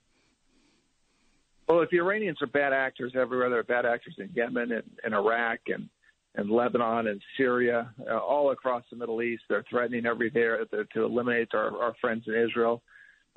Well, 1.67 1.82
if 1.82 1.89
the 1.89 1.97
Iranians 1.97 2.41
are 2.41 2.47
bad 2.47 2.73
actors 2.73 3.13
everywhere, 3.15 3.49
they're 3.49 3.63
bad 3.63 3.86
actors 3.86 4.15
in 4.17 4.29
Yemen 4.34 4.71
and, 4.71 4.84
and 5.03 5.13
Iraq 5.13 5.60
and, 5.67 5.89
and 6.36 6.49
Lebanon 6.49 7.08
and 7.08 7.21
Syria, 7.38 7.93
uh, 8.10 8.17
all 8.17 8.51
across 8.51 8.84
the 8.89 8.97
Middle 8.97 9.21
East. 9.21 9.43
They're 9.49 9.65
threatening 9.69 10.06
every 10.06 10.29
day 10.29 10.47
to, 10.71 10.86
to 10.93 11.03
eliminate 11.03 11.49
our, 11.53 11.77
our 11.82 11.93
friends 12.01 12.23
in 12.27 12.36
Israel. 12.36 12.82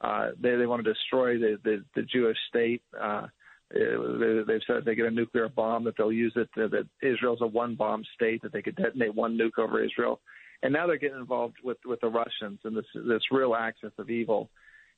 Uh, 0.03 0.31
they, 0.41 0.57
they 0.57 0.67
want 0.67 0.85
to 0.85 0.93
destroy 0.93 1.39
the, 1.39 1.59
the, 1.65 1.85
the 1.95 2.03
Jewish 2.03 2.37
state. 2.49 2.83
Uh, 3.01 3.27
Uh, 3.75 4.45
they've 4.47 4.61
said 4.67 4.85
they 4.85 4.95
get 4.95 5.07
a 5.07 5.11
nuclear 5.11 5.49
bomb 5.49 5.85
that 5.85 5.97
they'll 5.97 6.13
use 6.13 6.33
it. 6.37 6.49
That 6.57 6.87
Israel's 7.03 7.41
a 7.41 7.47
one 7.47 7.75
bomb 7.75 8.05
state 8.15 8.43
that 8.43 8.53
they 8.53 8.63
could 8.63 8.77
detonate 8.77 9.15
one 9.15 9.37
nuke 9.37 9.59
over 9.59 9.83
Israel 9.83 10.21
and 10.63 10.73
now 10.73 10.87
they're 10.87 10.97
getting 10.97 11.19
involved 11.19 11.57
with 11.63 11.79
with 11.85 12.01
the 12.01 12.09
Russians 12.09 12.61
and 12.65 12.77
this 12.77 12.87
this 12.95 13.23
real 13.31 13.55
axis 13.55 13.93
of 13.99 14.11
evil, 14.11 14.51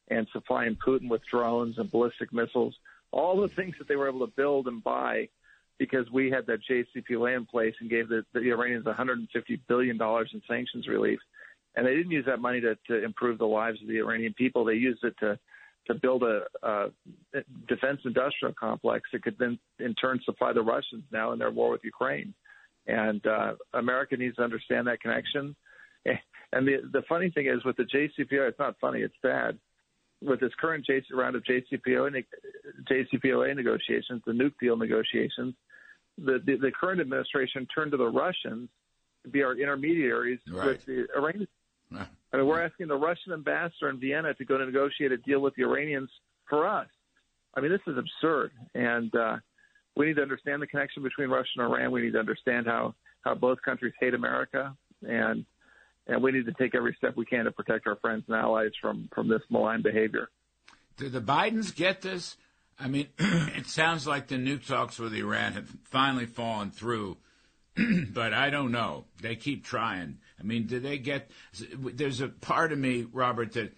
and 0.09 0.27
supplying 0.33 0.77
Putin 0.77 1.09
with 1.09 1.23
drones 1.27 1.79
and 1.79 1.91
ballistic 1.91 2.33
missiles, 2.33 2.75
all 3.11 3.41
the 3.41 3.49
things 3.49 3.75
that 3.79 3.89
they 3.89 3.97
were 3.97 4.09
able 4.09 4.27
to 4.27 4.33
build 4.35 4.67
and 4.69 4.83
buy, 4.83 5.29
because 5.79 6.11
we 6.11 6.31
had 6.31 6.47
that 6.47 6.61
JCPOA 6.69 7.37
in 7.37 7.47
place 7.47 7.75
and 7.81 7.91
gave 7.91 8.09
the, 8.09 8.25
the 8.33 8.51
Iranians 8.51 8.87
150 8.87 9.61
billion 9.69 9.99
dollars 9.99 10.31
in 10.33 10.43
sanctions 10.49 10.87
relief, 10.89 11.19
and 11.75 11.87
they 11.87 11.95
didn't 11.95 12.13
use 12.13 12.27
that 12.27 12.41
money 12.41 12.61
to 12.61 12.77
to 12.87 13.05
improve 13.05 13.39
the 13.39 13.47
lives 13.47 13.83
of 13.83 13.89
the 13.89 13.99
Iranian 13.99 14.35
people. 14.35 14.65
They 14.65 14.75
used 14.75 15.05
it 15.05 15.17
to 15.21 15.39
to 15.89 15.95
build 15.95 16.23
a, 16.23 16.43
a 16.63 16.87
defense 17.67 18.01
industrial 18.05 18.55
complex 18.55 19.09
that 19.13 19.23
could 19.23 19.37
then 19.39 19.59
in 19.81 19.95
turn 19.95 20.21
supply 20.25 20.53
the 20.53 20.63
Russians 20.63 21.03
now 21.11 21.33
in 21.33 21.39
their 21.39 21.51
war 21.51 21.71
with 21.71 21.81
Ukraine. 21.83 22.35
And 22.87 23.27
uh, 23.27 23.55
America 23.75 24.17
needs 24.17 24.37
to 24.37 24.43
understand 24.43 24.87
that 24.87 25.01
connection. 25.01 25.57
And 26.51 26.67
the 26.67 26.79
the 26.95 27.03
funny 27.07 27.29
thing 27.29 27.47
is 27.47 27.63
with 27.67 27.77
the 27.77 27.83
JCPOA, 27.83 28.49
it's 28.49 28.59
not 28.59 28.75
funny, 28.81 29.01
it's 29.01 29.15
bad. 29.23 29.59
With 30.23 30.41
this 30.41 30.53
current 30.59 30.87
JC, 30.89 31.03
round 31.13 31.37
of 31.37 31.43
JCPOA, 31.45 32.25
JCPOA 32.91 33.55
negotiations, 33.55 34.23
the 34.27 34.33
nuke 34.33 34.55
deal 34.59 34.79
negotiations, 34.79 35.55
the, 36.17 36.41
the, 36.45 36.57
the 36.57 36.73
current 36.73 37.03
administration 37.03 37.67
turned 37.75 37.91
to 37.91 37.99
the 37.99 38.09
Russians 38.09 38.71
to 39.25 39.29
be 39.29 39.43
our 39.43 39.53
intermediaries 39.59 40.41
right. 40.51 40.69
with 40.69 40.87
the 40.87 41.07
Iranians. 41.15 41.49
I 42.33 42.37
mean, 42.37 42.47
we're 42.47 42.63
asking 42.63 42.89
the 42.89 42.97
Russian 42.97 43.33
ambassador 43.33 43.89
in 43.89 43.99
Vienna 43.99 44.35
to 44.35 44.45
go 44.45 44.59
to 44.59 44.67
negotiate 44.67 45.13
a 45.13 45.17
deal 45.17 45.41
with 45.41 45.55
the 45.55 45.63
Iranians 45.63 46.11
for 46.49 46.67
us. 46.67 46.89
I 47.55 47.61
mean, 47.61 47.71
this 47.71 47.81
is 47.87 47.97
absurd. 47.97 48.53
And 48.75 49.15
uh, 49.15 49.37
we 49.97 50.07
need 50.07 50.17
to 50.17 50.23
understand 50.23 50.63
the 50.63 50.67
connection 50.67 51.03
between 51.03 51.29
Russia 51.29 51.49
and 51.57 51.67
Iran. 51.73 51.91
We 51.91 52.03
need 52.03 52.13
to 52.13 52.21
understand 52.21 52.67
how, 52.67 52.95
how 53.23 53.35
both 53.35 53.61
countries 53.63 53.93
hate 54.01 54.15
America, 54.15 54.75
and 55.03 55.45
and 56.07 56.23
we 56.23 56.33
need 56.33 56.47
to 56.47 56.53
take 56.55 56.75
every 56.75 56.95
step 56.97 57.17
we 57.17 57.27
can 57.27 57.45
to 57.45 57.53
protect 57.53 57.87
our 57.87 57.97
friends 57.97 58.25
and 58.29 58.37
allies 58.37 58.71
from 58.81 59.09
from 59.15 59.29
this 59.29 59.43
malign 59.51 59.83
behavior. 59.83 60.31
Do 60.97 61.09
the 61.09 61.21
Bidens 61.21 61.75
get 61.75 62.01
this? 62.01 62.37
I 62.79 62.89
mean, 62.89 63.09
it 63.19 63.67
sounds 63.67 64.07
like 64.07 64.29
the 64.29 64.39
new 64.39 64.59
talks 64.59 64.99
with 64.99 65.13
Iran 65.15 65.53
have 65.55 65.69
finally 65.85 66.27
fallen 66.27 66.71
through, 66.71 67.17
but 68.13 68.35
I 68.35 68.51
don't 68.51 68.73
know. 68.73 69.05
They 69.21 69.37
keep 69.37 69.65
trying. 69.65 70.19
I 70.39 70.43
mean, 70.43 70.67
do 70.67 70.81
they 70.81 70.99
get? 70.99 71.31
There's 71.73 72.21
a 72.21 72.29
part 72.29 72.73
of 72.73 72.79
me, 72.79 73.07
Robert, 73.13 73.53
that 73.53 73.73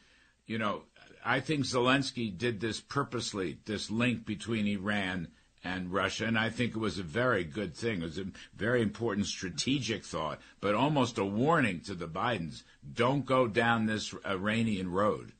you 0.46 0.58
know, 0.58 0.82
I 1.24 1.40
think 1.40 1.64
Zelensky 1.64 2.36
did 2.36 2.60
this 2.60 2.80
purposely. 2.80 3.58
This 3.66 3.90
link 3.90 4.24
between 4.24 4.66
Iran 4.66 5.28
and 5.62 5.92
Russia, 5.92 6.24
and 6.24 6.38
I 6.38 6.48
think 6.48 6.74
it 6.74 6.78
was 6.78 6.98
a 6.98 7.02
very 7.02 7.44
good 7.44 7.74
thing. 7.74 8.00
It 8.00 8.04
was 8.04 8.18
a 8.18 8.26
very 8.54 8.80
important 8.80 9.26
strategic 9.26 10.04
thought, 10.04 10.40
but 10.60 10.74
almost 10.74 11.18
a 11.18 11.24
warning 11.24 11.80
to 11.82 11.94
the 11.94 12.08
Bidens: 12.08 12.62
don't 12.92 13.26
go 13.26 13.46
down 13.46 13.86
this 13.86 14.14
Iranian 14.26 14.90
road. 14.90 15.32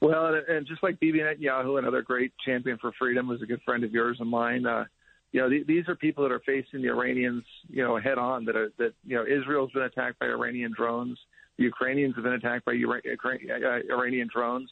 Well, 0.00 0.34
and 0.48 0.66
just 0.66 0.82
like 0.82 0.98
Bibi 0.98 1.20
Netanyahu, 1.20 1.78
another 1.78 2.02
great 2.02 2.32
champion 2.44 2.76
for 2.78 2.92
freedom, 2.98 3.28
was 3.28 3.40
a 3.40 3.46
good 3.46 3.62
friend 3.62 3.84
of 3.84 3.92
yours 3.92 4.18
and 4.20 4.28
mine. 4.28 4.66
Uh, 4.66 4.84
you 5.32 5.40
know, 5.40 5.48
th- 5.48 5.66
these 5.66 5.88
are 5.88 5.96
people 5.96 6.22
that 6.24 6.32
are 6.32 6.40
facing 6.40 6.82
the 6.82 6.88
Iranians, 6.88 7.44
you 7.68 7.82
know, 7.82 7.98
head 7.98 8.18
on. 8.18 8.44
That 8.44 8.56
are 8.56 8.72
that 8.78 8.92
you 9.04 9.16
know, 9.16 9.24
Israel's 9.24 9.72
been 9.72 9.82
attacked 9.82 10.18
by 10.18 10.26
Iranian 10.26 10.72
drones. 10.76 11.18
The 11.58 11.64
Ukrainians 11.64 12.14
have 12.14 12.24
been 12.24 12.34
attacked 12.34 12.64
by 12.64 12.72
Ura- 12.72 13.02
uh, 13.04 13.94
Iranian 13.94 14.28
drones, 14.32 14.70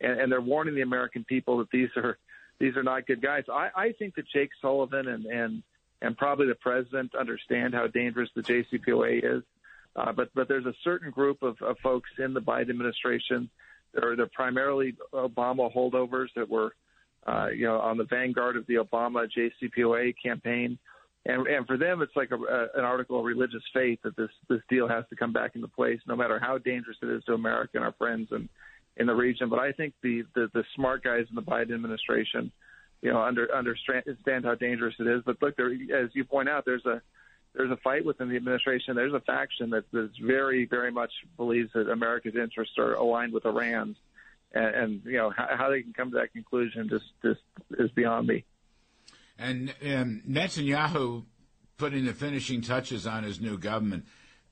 and, 0.00 0.20
and 0.20 0.32
they're 0.32 0.40
warning 0.40 0.74
the 0.74 0.82
American 0.82 1.24
people 1.24 1.58
that 1.58 1.70
these 1.70 1.90
are 1.96 2.18
these 2.58 2.76
are 2.76 2.82
not 2.82 3.06
good 3.06 3.22
guys. 3.22 3.44
I, 3.52 3.70
I 3.74 3.92
think 3.92 4.14
that 4.16 4.26
Jake 4.28 4.50
Sullivan 4.60 5.08
and 5.08 5.26
and 5.26 5.62
and 6.00 6.16
probably 6.16 6.46
the 6.46 6.54
president 6.54 7.14
understand 7.14 7.74
how 7.74 7.86
dangerous 7.88 8.30
the 8.34 8.42
JCPOA 8.42 9.36
is. 9.38 9.42
Uh, 9.96 10.12
but 10.12 10.30
but 10.34 10.48
there's 10.48 10.66
a 10.66 10.74
certain 10.84 11.10
group 11.10 11.42
of, 11.42 11.60
of 11.60 11.76
folks 11.82 12.10
in 12.18 12.34
the 12.34 12.40
Biden 12.40 12.70
administration. 12.70 13.50
They're 13.92 14.16
they're 14.16 14.26
primarily 14.26 14.96
Obama 15.12 15.74
holdovers 15.74 16.28
that 16.36 16.48
were, 16.48 16.74
uh, 17.26 17.48
you 17.48 17.66
know, 17.66 17.78
on 17.78 17.98
the 17.98 18.04
vanguard 18.04 18.56
of 18.56 18.66
the 18.66 18.74
Obama 18.74 19.28
JCPOA 19.36 20.14
campaign, 20.22 20.78
and 21.26 21.46
and 21.46 21.66
for 21.66 21.76
them 21.76 22.00
it's 22.00 22.16
like 22.16 22.30
a, 22.30 22.36
a, 22.36 22.78
an 22.78 22.84
article 22.84 23.18
of 23.18 23.24
religious 23.24 23.62
faith 23.74 23.98
that 24.04 24.16
this 24.16 24.30
this 24.48 24.60
deal 24.68 24.88
has 24.88 25.04
to 25.10 25.16
come 25.16 25.32
back 25.32 25.52
into 25.54 25.68
place, 25.68 26.00
no 26.06 26.16
matter 26.16 26.38
how 26.38 26.58
dangerous 26.58 26.96
it 27.02 27.08
is 27.08 27.24
to 27.24 27.34
America 27.34 27.72
and 27.74 27.84
our 27.84 27.92
friends 27.92 28.28
and 28.30 28.48
in 28.98 29.06
the 29.06 29.14
region. 29.14 29.48
But 29.48 29.60
I 29.60 29.72
think 29.72 29.94
the, 30.02 30.24
the, 30.34 30.50
the 30.52 30.64
smart 30.74 31.02
guys 31.02 31.26
in 31.30 31.36
the 31.36 31.42
Biden 31.42 31.74
administration, 31.74 32.50
you 33.00 33.12
know, 33.12 33.20
under, 33.20 33.54
understand 33.54 34.44
how 34.44 34.56
dangerous 34.56 34.94
it 34.98 35.06
is. 35.06 35.22
But 35.24 35.40
look, 35.40 35.56
there, 35.56 35.72
as 35.72 36.10
you 36.14 36.24
point 36.24 36.48
out, 36.48 36.64
there's 36.64 36.84
a 36.84 37.00
there's 37.54 37.70
a 37.70 37.76
fight 37.78 38.04
within 38.04 38.28
the 38.28 38.36
administration. 38.36 38.94
There's 38.94 39.14
a 39.14 39.20
faction 39.20 39.70
that, 39.70 39.90
that 39.92 40.10
very, 40.22 40.66
very 40.66 40.92
much 40.92 41.10
believes 41.36 41.70
that 41.72 41.88
America's 41.88 42.36
interests 42.36 42.74
are 42.78 42.92
aligned 42.92 43.32
with 43.32 43.46
Iran's, 43.46 43.96
and, 44.52 44.74
and 44.74 45.02
you 45.04 45.16
know 45.16 45.30
how, 45.36 45.48
how 45.56 45.70
they 45.70 45.82
can 45.82 45.92
come 45.92 46.10
to 46.10 46.18
that 46.18 46.32
conclusion 46.32 46.88
just 46.88 47.06
just 47.22 47.40
is 47.78 47.90
beyond 47.92 48.26
me. 48.26 48.44
And 49.38 49.74
um, 49.84 50.22
Netanyahu 50.28 51.24
putting 51.76 52.04
the 52.04 52.12
finishing 52.12 52.60
touches 52.60 53.06
on 53.06 53.22
his 53.22 53.40
new 53.40 53.56
government 53.56 54.04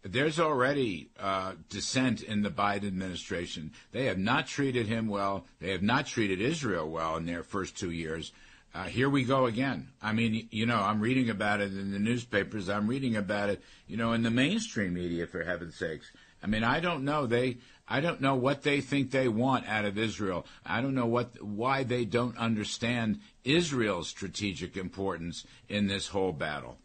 there's 0.09 0.39
already 0.39 1.11
uh, 1.19 1.53
dissent 1.69 2.23
in 2.23 2.43
the 2.43 2.51
Biden 2.51 2.87
administration. 2.87 3.73
They 3.93 4.07
have 4.07 4.19
not 4.19 4.47
treated 4.47 4.87
him 4.87 5.09
well. 5.09 5.47
They 5.61 5.73
have 5.73 5.83
not 5.83 6.07
treated 6.07 6.41
Israel 6.41 6.89
well 6.89 7.17
in 7.17 7.27
their 7.27 7.43
first 7.43 7.77
two 7.77 7.91
years. 7.91 8.33
Uh, 8.75 8.85
here 8.85 9.09
we 9.09 9.25
go 9.25 9.47
again. 9.47 9.89
I 10.03 10.13
mean, 10.13 10.49
you 10.51 10.67
know, 10.67 10.77
I'm 10.77 11.01
reading 11.01 11.31
about 11.31 11.61
it 11.61 11.73
in 11.73 11.93
the 11.93 11.99
newspapers. 11.99 12.69
I'm 12.69 12.87
reading 12.87 13.17
about 13.17 13.49
it, 13.49 13.63
you 13.87 13.97
know, 13.97 14.13
in 14.13 14.23
the 14.23 14.31
mainstream 14.31 14.95
media, 14.95 15.27
for 15.27 15.43
heaven's 15.43 15.77
sakes. 15.77 16.11
I 16.43 16.47
mean, 16.47 16.63
I 16.63 16.81
don't 16.81 17.05
know. 17.05 17.27
They, 17.27 17.59
I 17.89 18.01
don't 18.01 18.21
know 18.21 18.35
what 18.35 18.63
they 18.63 18.81
think 18.81 19.11
they 19.11 19.29
want 19.29 19.69
out 19.69 19.85
of 19.85 19.97
Israel. 19.97 20.45
I 20.65 20.81
don't 20.81 20.95
know 20.95 21.07
what, 21.07 21.41
why 21.43 21.85
they 21.85 22.05
don't 22.05 22.37
understand 22.37 23.21
Israel's 23.45 24.09
strategic 24.09 24.77
importance 24.77 25.45
in 25.69 25.87
this 25.87 26.09
whole 26.09 26.33
battle. 26.33 26.79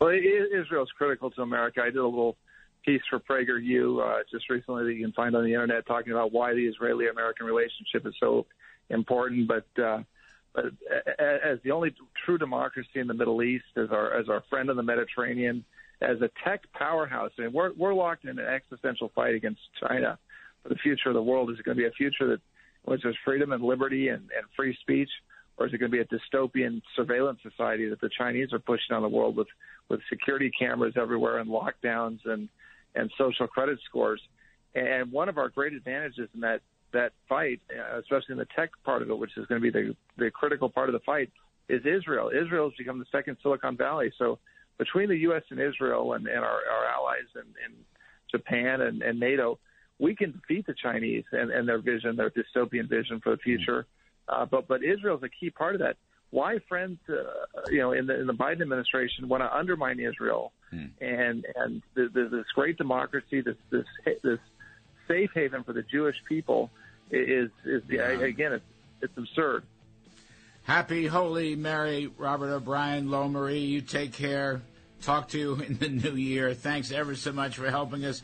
Well, 0.00 0.10
Israel's 0.10 0.90
critical 0.98 1.30
to 1.32 1.42
America. 1.42 1.80
I 1.82 1.86
did 1.86 1.96
a 1.96 2.04
little 2.04 2.36
piece 2.84 3.02
for 3.08 3.20
PragerU 3.20 4.02
uh, 4.02 4.22
just 4.30 4.50
recently 4.50 4.84
that 4.84 4.94
you 4.94 5.04
can 5.04 5.12
find 5.12 5.34
on 5.34 5.44
the 5.44 5.52
internet 5.52 5.86
talking 5.86 6.12
about 6.12 6.32
why 6.32 6.52
the 6.52 6.66
Israeli-American 6.66 7.46
relationship 7.46 8.06
is 8.06 8.14
so 8.20 8.46
important. 8.90 9.48
But 9.48 9.82
uh, 9.82 10.02
but 10.52 10.66
as 11.18 11.58
the 11.64 11.70
only 11.72 11.94
true 12.24 12.38
democracy 12.38 13.00
in 13.00 13.06
the 13.06 13.14
Middle 13.14 13.42
East, 13.42 13.64
as 13.76 13.90
our 13.90 14.12
as 14.18 14.28
our 14.28 14.42
friend 14.50 14.68
in 14.68 14.76
the 14.76 14.82
Mediterranean, 14.82 15.64
as 16.00 16.20
a 16.20 16.30
tech 16.44 16.62
powerhouse, 16.72 17.30
I 17.38 17.42
mean, 17.42 17.52
we're 17.52 17.72
we're 17.74 17.94
locked 17.94 18.24
in 18.24 18.38
an 18.38 18.46
existential 18.46 19.10
fight 19.14 19.34
against 19.34 19.60
China 19.80 20.18
for 20.62 20.68
the 20.68 20.76
future 20.76 21.08
of 21.08 21.14
the 21.14 21.22
world. 21.22 21.50
Is 21.50 21.58
it 21.58 21.64
going 21.64 21.76
to 21.76 21.82
be 21.82 21.88
a 21.88 21.92
future 21.92 22.28
that 22.28 22.40
which 22.84 23.02
there's 23.02 23.16
freedom 23.24 23.52
and 23.52 23.62
liberty 23.62 24.08
and, 24.08 24.22
and 24.22 24.46
free 24.56 24.76
speech? 24.82 25.08
or 25.56 25.66
is 25.66 25.72
it 25.72 25.78
going 25.78 25.90
to 25.90 25.96
be 25.96 26.02
a 26.02 26.06
dystopian 26.06 26.82
surveillance 26.96 27.38
society 27.42 27.88
that 27.88 28.00
the 28.00 28.10
Chinese 28.16 28.52
are 28.52 28.58
pushing 28.58 28.94
on 28.94 29.02
the 29.02 29.08
world 29.08 29.36
with 29.36 29.48
with 29.88 30.00
security 30.08 30.50
cameras 30.58 30.94
everywhere 30.96 31.38
and 31.38 31.50
lockdowns 31.50 32.18
and 32.24 32.48
and 32.94 33.10
social 33.16 33.46
credit 33.46 33.78
scores? 33.88 34.20
And 34.74 35.12
one 35.12 35.28
of 35.28 35.38
our 35.38 35.48
great 35.48 35.72
advantages 35.72 36.28
in 36.34 36.40
that 36.40 36.60
that 36.92 37.12
fight, 37.28 37.60
especially 37.98 38.32
in 38.32 38.38
the 38.38 38.46
tech 38.56 38.70
part 38.84 39.02
of 39.02 39.10
it, 39.10 39.18
which 39.18 39.36
is 39.36 39.46
going 39.46 39.60
to 39.60 39.70
be 39.70 39.70
the 39.70 39.96
the 40.16 40.30
critical 40.30 40.68
part 40.68 40.88
of 40.88 40.92
the 40.92 41.00
fight, 41.00 41.30
is 41.68 41.82
Israel. 41.86 42.30
Israel 42.30 42.68
has 42.68 42.76
become 42.76 42.98
the 42.98 43.06
second 43.12 43.36
Silicon 43.42 43.76
Valley. 43.76 44.12
So 44.18 44.38
between 44.78 45.08
the 45.08 45.16
U.S. 45.18 45.42
and 45.50 45.60
Israel 45.60 46.14
and, 46.14 46.26
and 46.26 46.38
our, 46.38 46.60
our 46.70 46.86
allies 46.86 47.28
in, 47.34 47.42
and 47.64 47.74
Japan 48.30 48.80
and, 48.80 49.02
and 49.02 49.20
NATO, 49.20 49.58
we 49.98 50.14
can 50.16 50.32
defeat 50.32 50.66
the 50.66 50.74
Chinese 50.74 51.24
and, 51.32 51.50
and 51.50 51.68
their 51.68 51.78
vision, 51.78 52.16
their 52.16 52.30
dystopian 52.30 52.88
vision 52.88 53.20
for 53.22 53.30
the 53.30 53.38
future. 53.38 53.86
Uh, 54.28 54.46
but 54.46 54.66
but 54.66 54.82
Israel 54.82 55.16
is 55.16 55.22
a 55.22 55.28
key 55.28 55.50
part 55.50 55.74
of 55.74 55.80
that. 55.80 55.96
Why 56.30 56.58
friends, 56.68 56.98
uh, 57.08 57.14
you 57.70 57.78
know, 57.78 57.92
in 57.92 58.06
the 58.06 58.20
in 58.20 58.26
the 58.26 58.32
Biden 58.32 58.62
administration 58.62 59.28
want 59.28 59.42
to 59.42 59.56
undermine 59.56 60.00
Israel 60.00 60.52
hmm. 60.70 60.86
and 61.00 61.46
and 61.54 61.82
the, 61.94 62.08
the, 62.12 62.28
this 62.30 62.46
great 62.54 62.76
democracy, 62.76 63.40
this 63.40 63.56
this 63.70 63.84
this 64.22 64.38
safe 65.06 65.30
haven 65.34 65.62
for 65.62 65.72
the 65.72 65.82
Jewish 65.82 66.16
people 66.28 66.70
is 67.10 67.50
is 67.64 67.82
the, 67.88 67.96
yeah. 67.96 68.20
again 68.20 68.54
it's 68.54 68.64
it's 69.02 69.16
absurd. 69.16 69.64
Happy 70.64 71.06
Holy 71.06 71.56
Mary, 71.56 72.10
Robert 72.16 72.50
O'Brien, 72.50 73.10
Lo 73.10 73.28
Marie. 73.28 73.58
You 73.58 73.82
take 73.82 74.14
care. 74.14 74.62
Talk 75.02 75.28
to 75.28 75.38
you 75.38 75.54
in 75.60 75.76
the 75.76 75.90
new 75.90 76.16
year. 76.16 76.54
Thanks 76.54 76.90
ever 76.90 77.14
so 77.14 77.32
much 77.32 77.56
for 77.56 77.70
helping 77.70 78.02
us. 78.06 78.22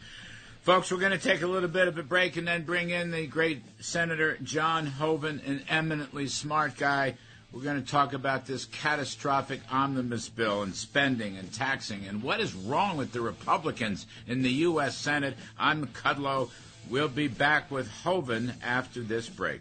Folks, 0.62 0.90
we're 0.90 1.00
going 1.00 1.12
to 1.12 1.18
take 1.18 1.42
a 1.42 1.46
little 1.46 1.68
bit 1.68 1.86
of 1.86 1.98
a 1.98 2.02
break 2.02 2.38
and 2.38 2.48
then 2.48 2.64
bring 2.64 2.88
in 2.88 3.10
the 3.10 3.26
great 3.26 3.62
Senator 3.80 4.38
John 4.42 4.86
Hoeven, 4.86 5.42
an 5.44 5.64
eminently 5.68 6.28
smart 6.28 6.78
guy. 6.78 7.16
We're 7.52 7.62
going 7.62 7.82
to 7.82 7.90
talk 7.90 8.14
about 8.14 8.46
this 8.46 8.64
catastrophic 8.64 9.60
omnibus 9.70 10.30
bill 10.30 10.62
and 10.62 10.74
spending 10.74 11.36
and 11.36 11.52
taxing 11.52 12.06
and 12.06 12.22
what 12.22 12.40
is 12.40 12.54
wrong 12.54 12.96
with 12.96 13.12
the 13.12 13.20
Republicans 13.20 14.06
in 14.26 14.40
the 14.40 14.50
U.S. 14.50 14.96
Senate. 14.96 15.36
I'm 15.58 15.88
Kudlow. 15.88 16.48
We'll 16.88 17.08
be 17.08 17.28
back 17.28 17.70
with 17.70 17.88
Hoeven 18.02 18.54
after 18.62 19.02
this 19.02 19.28
break. 19.28 19.60